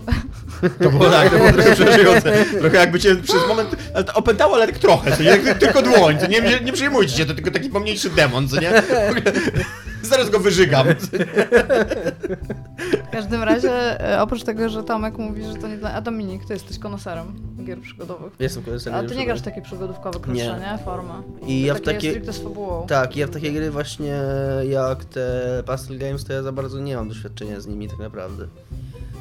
[0.83, 2.45] To było tak, to było trochę przerażające.
[2.61, 3.77] Trochę jakby cię przez moment
[4.15, 5.37] opętało, ale tak trochę, co nie?
[5.55, 8.71] Tylko dłoń, co nie, nie, nie przejmujcie się, to tylko taki pomniejszy demon, co nie?
[10.11, 10.87] Zaraz go wyżygam.
[13.09, 15.93] w każdym razie, e, oprócz tego, że Tomek mówi, że to nie dla...
[15.93, 17.35] A Dominik, ty jesteś koneserem
[17.65, 18.33] gier przygodowych.
[18.39, 18.99] Jestem koleżanką.
[18.99, 20.73] A ty nie grasz takie przygodówkowe krótsze, Nie.
[20.73, 20.79] nie?
[20.85, 21.13] Formy.
[21.47, 22.21] I ja w takie.
[22.89, 24.15] Tak, ja w takie gry właśnie
[24.69, 25.23] jak te
[25.67, 28.47] Pastel Games, to ja za bardzo nie mam doświadczenia z nimi tak naprawdę.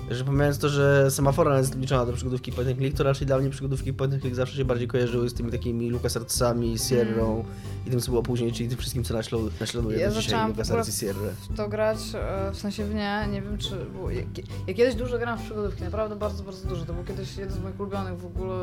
[0.10, 3.38] Że pomijając to, że semafora jest liczona do przygodówki point and click, to raczej dla
[3.38, 7.44] mnie przygodówki point and click zawsze się bardziej kojarzyły z tymi takimi LucasArtsami, Sierrą
[7.88, 10.90] i tym co było później, czyli tym wszystkim co naśladu- naśladuje Ja do dzisiaj LucasArts
[10.90, 11.20] i Sierra.
[11.50, 14.22] w to grać, e, w sensie w nie, nie wiem czy było, ja,
[14.68, 17.60] ja kiedyś dużo grałam w przygodówki, naprawdę bardzo, bardzo dużo, to był kiedyś jeden z
[17.64, 18.56] moich ulubionych w ogóle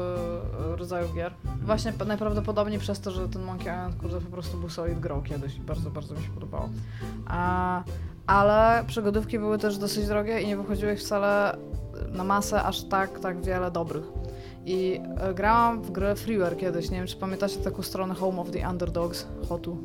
[0.73, 1.35] e, rodzajów gier.
[1.63, 5.25] Właśnie p- najprawdopodobniej przez to, że ten Monkey Island kurde po prostu był solid grow
[5.25, 6.69] kiedyś i bardzo, bardzo mi się podobało.
[7.27, 7.83] A,
[8.27, 11.57] ale przygodówki były też dosyć drogie i nie wychodziły ich wcale
[12.13, 14.05] na masę aż tak, tak wiele dobrych.
[14.67, 18.51] I e, grałam w grę Freeware kiedyś, nie wiem czy pamiętacie taką stronę Home of
[18.51, 19.79] the Underdogs, Hotu.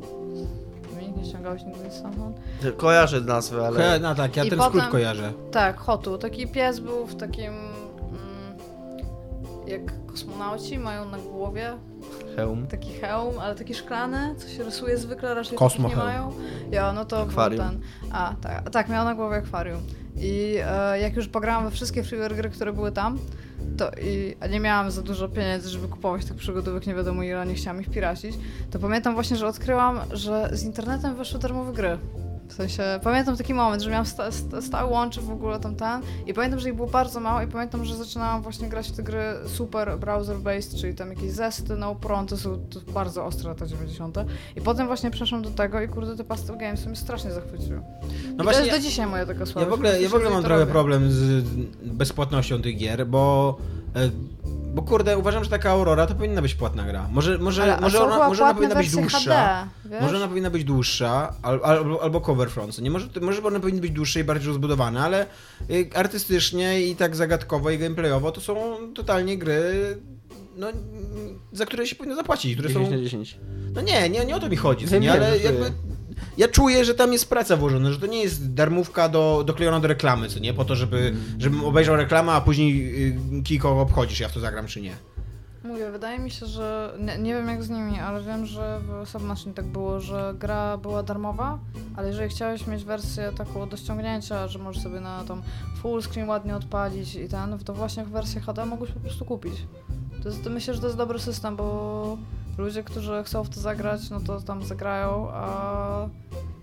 [0.89, 2.37] Dominik, nie ściągałeś nigdy stamtąd?
[2.77, 3.99] Kojarzę nazwę, ale...
[3.99, 5.33] No tak, ja I ten potem- skrót kojarzę.
[5.51, 6.17] Tak, Hotu.
[6.17, 7.53] Taki pies był w takim.
[7.53, 8.57] Mm,
[9.67, 11.73] jak kosmonauci mają na głowie
[12.35, 12.67] Hełm.
[12.67, 16.07] taki hełm, ale taki szklany, co się rysuje zwykle, raczej Kosmo nie hełm.
[16.07, 16.31] mają.
[16.71, 17.65] Ja, no to był Akwarium.
[17.69, 17.79] ten.
[18.11, 19.81] A, tak, tak, miał na głowie akwarium.
[20.17, 23.19] I e, jak już pograłam we wszystkie freeware gry, które były tam,
[23.77, 27.45] to i a nie miałam za dużo pieniędzy, żeby kupować tych przygodówek, nie wiadomo ile,
[27.45, 28.35] nie chciałam ich piracić,
[28.71, 31.97] to pamiętam właśnie, że odkryłam, że z internetem weszły darmowe gry.
[32.51, 36.01] W sensie, pamiętam taki moment, że miałam sta, sta, stały łączy w ogóle tam ten
[36.27, 39.03] i pamiętam, że ich było bardzo mało i pamiętam, że zaczynałam właśnie grać w te
[39.03, 43.65] gry super browser-based, czyli tam jakieś zesty, no pron, to są to bardzo ostre lata
[43.65, 44.17] 90.
[44.55, 47.81] I potem właśnie przeszłam do tego i kurde, te pastel games mnie strasznie zachwyciły.
[48.37, 49.65] No I to jest do dzisiaj moja taka słabość.
[49.65, 50.71] Ja w ogóle, ja w ogóle mam trochę robię.
[50.71, 51.43] problem z
[51.83, 53.57] bezpłatnością tych gier, bo...
[53.95, 54.09] e,
[54.73, 57.07] Bo kurde, uważam, że taka Aurora to powinna być płatna gra.
[57.11, 59.67] Może, może, Ale, może, ona, może ona powinna być dłuższa.
[59.83, 60.01] HD?
[60.01, 62.75] Może ona powinna być dłuższa, al, albo, albo cover front.
[62.75, 65.25] co Nie może, może one powinny być dłuższe i bardziej rozbudowane, ale
[65.71, 69.97] y, artystycznie i tak zagadkowo i gameplayowo to są totalnie gry
[70.55, 70.67] no,
[71.51, 72.95] za które się powinno zapłacić, które 10 są...
[72.95, 73.37] na 10.
[73.73, 75.71] No nie, nie, nie o to mi chodzi, nie, ale jakby...
[76.37, 79.87] Ja czuję, że tam jest praca włożona, że to nie jest darmówka do, doklejona do
[79.87, 80.53] reklamy, co nie?
[80.53, 82.95] Po to, żeby, żebym obejrzał reklamę, a później
[83.39, 84.95] y, Kiko obchodzisz, ja w to zagram czy nie.
[85.63, 86.93] Mówię, wydaje mi się, że.
[86.99, 90.77] Nie, nie wiem jak z nimi, ale wiem, że w Submachine tak było, że gra
[90.77, 91.59] była darmowa,
[91.95, 95.41] ale jeżeli chciałeś mieć wersję taką do ściągnięcia, że możesz sobie na tą
[95.81, 99.53] full screen ładnie odpalić i ten, to właśnie w wersję HD mogłeś po prostu kupić.
[100.23, 102.17] To jest, myślę, że to jest dobry system, bo
[102.61, 106.07] ludzie, którzy chcą w to zagrać, no to tam zagrają, a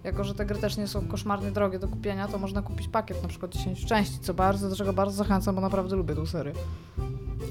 [0.05, 3.23] jako, że te gry też nie są koszmarnie drogie do kupienia, to można kupić pakiet
[3.23, 6.53] na przykład 10 części, co bardzo, do czego bardzo zachęcam, bo naprawdę lubię tę serię.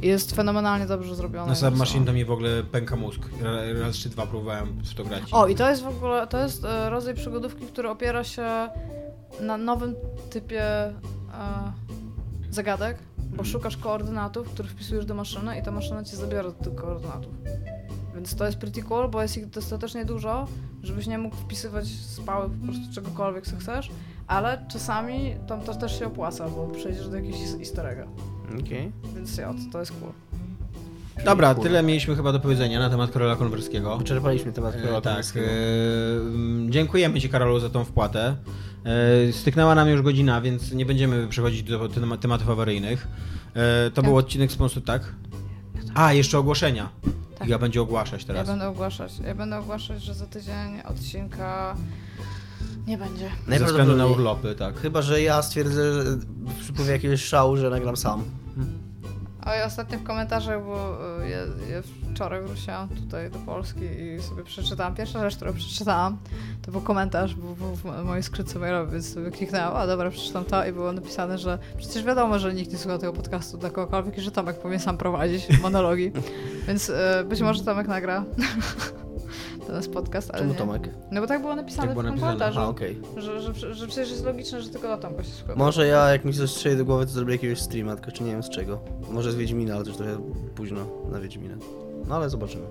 [0.01, 1.45] Jest fenomenalnie dobrze zrobiona.
[1.45, 2.05] Na i Submachine wesoła.
[2.05, 3.21] to mi w ogóle pęka mózg.
[3.41, 5.23] Ra- Raz czy dwa próbowałem w to grać.
[5.31, 8.69] O, i to jest w ogóle, to jest e, rodzaj przygodówki, który opiera się
[9.41, 9.95] na nowym
[10.29, 10.93] typie e,
[12.51, 16.75] zagadek, bo szukasz koordynatów, które wpisujesz do maszyny i ta maszyna ci zabiera do tych
[16.75, 17.31] koordynatów.
[18.17, 20.47] Więc to jest pretty cool, bo jest ich dostatecznie dużo,
[20.83, 23.89] żebyś nie mógł wpisywać z pały po prostu czegokolwiek, co chcesz,
[24.27, 28.07] ale czasami tam to też się opłaca, bo przejdziesz do jakiegoś easter egga.
[28.65, 28.91] Okej.
[29.15, 30.11] Więc ja, to, to jest cool.
[31.25, 31.69] Dobra, Kurwa.
[31.69, 33.97] tyle mieliśmy chyba do powiedzenia na temat Karola Konwerskiego.
[33.97, 35.45] Wyczerpaliśmy temat E, Karola tak, Konwerskiego.
[35.47, 35.51] e,
[36.19, 38.35] mm, dziękujemy Ci Karolu za tą wpłatę.
[39.29, 43.07] E, styknęła nam już godzina, więc nie będziemy przechodzić do tema- tematów awaryjnych.
[43.53, 44.05] E, to Tak.
[44.05, 45.13] był odcinek sponsu, tak?
[45.95, 46.89] A, jeszcze ogłoszenia.
[47.39, 47.47] Tak.
[47.49, 48.47] Ja będzie ogłaszać Ja teraz.
[48.47, 49.19] będę ogłaszać.
[49.19, 51.75] Ja będę ogłaszać, że za tydzień odcinka
[52.87, 53.29] nie będzie.
[53.47, 54.79] Ze względu na urlopy, tak.
[54.79, 56.17] Chyba, że ja stwierdzę, że
[56.59, 58.23] przypływie jakiegoś szału, że nagram sam.
[58.59, 58.86] A
[59.55, 61.37] ja ostatnio w komentarzach, bo y, ja,
[61.75, 61.81] ja
[62.13, 64.95] wczoraj wróciłam tutaj do Polski i sobie przeczytałam.
[64.95, 66.17] Pierwsza rzecz, którą przeczytałam,
[66.61, 70.45] to był komentarz, był, był w mojej skrytce mailowej, więc sobie kliknęłam, a dobra, przeczytam
[70.45, 74.17] to i było napisane, że przecież wiadomo, że nikt nie słucha tego podcastu dla kogokolwiek
[74.17, 76.11] i że Tomek powinien sam prowadzić monologi.
[76.67, 76.93] Więc y,
[77.25, 78.23] być może Tomek nagra
[79.67, 80.57] do nas podcast, ale Czemu nie.
[80.59, 80.89] Tomek?
[81.11, 82.59] No bo tak było napisane Tak było w tym komentarzu.
[82.59, 82.99] A, okej.
[83.17, 85.55] Że, że, że przecież jest logiczne, że tylko do Tomka się słucha.
[85.55, 88.31] Może ja, jak mi coś strzeli do głowy, to zrobię jakiegoś streama, tylko czy nie
[88.31, 88.79] wiem z czego.
[89.11, 90.17] Może z Wiedźmina, ale to już trochę
[90.55, 90.79] późno
[91.11, 91.55] na Wiedźmina.
[92.07, 92.63] No ale zobaczymy.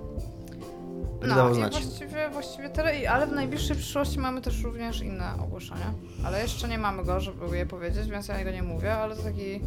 [1.21, 1.73] Będę No znać.
[1.73, 5.95] właściwie, właściwie tyle, I- ale w najbliższej przyszłości mamy też również inne ogłoszenia.
[6.25, 9.23] Ale jeszcze nie mamy go, żeby je powiedzieć, więc ja go nie mówię, ale to
[9.23, 9.61] taki,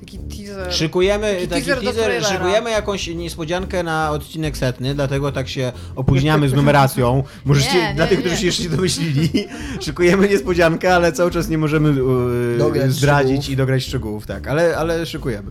[0.00, 0.72] taki teaser.
[0.74, 6.48] Szykujemy, Taki taki teaser teaser, szykujemy jakąś niespodziankę na odcinek setny, dlatego tak się opóźniamy
[6.48, 7.24] z numeracją.
[7.44, 8.24] Możecie, Nie, nie, dla tych, nie.
[8.24, 9.28] którzy się jeszcze nie domyślili,
[9.80, 11.94] szykujemy niespodziankę, ale cały czas nie możemy
[12.58, 13.48] Dograć zdradzić szczegółów.
[13.50, 15.50] i dograć szczegółów, tak, ale, ale szykujemy.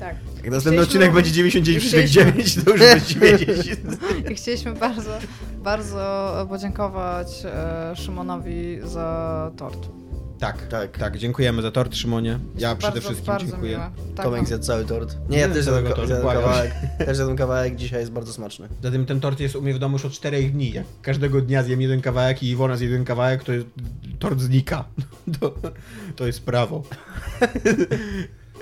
[0.00, 0.16] Tak.
[0.36, 3.76] Jak następny odcinek będzie 99,9, to już będziecie wiedzieć.
[4.30, 5.10] I chcieliśmy bardzo,
[5.64, 9.88] bardzo podziękować e, Szymonowi za tort.
[10.44, 10.98] Tak, Tak.
[10.98, 12.38] tak, dziękujemy za tort, Szymonie.
[12.58, 13.80] Ja przede bardzo, wszystkim bardzo dziękuję.
[14.14, 14.46] Tak, Tomek no.
[14.46, 15.16] zjadł cały tort.
[15.28, 16.74] Nie, ja też zjadłem, tortu, zjadłem kawałek.
[17.06, 18.68] Też zjadłem kawałek, dzisiaj jest bardzo smaczny.
[18.82, 20.72] Zatem ten tort jest u mnie w domu już od 4 dni.
[20.72, 23.66] Jak każdego dnia zjem jeden kawałek i Iwona zje jeden kawałek, to jest,
[24.18, 24.84] tort znika.
[25.40, 25.54] To,
[26.16, 26.82] to jest prawo.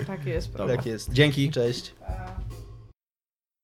[0.07, 0.53] Tak jest.
[0.53, 0.75] Dobra.
[0.75, 1.13] Tak jest.
[1.13, 1.51] Dzięki.
[1.51, 1.93] Cześć.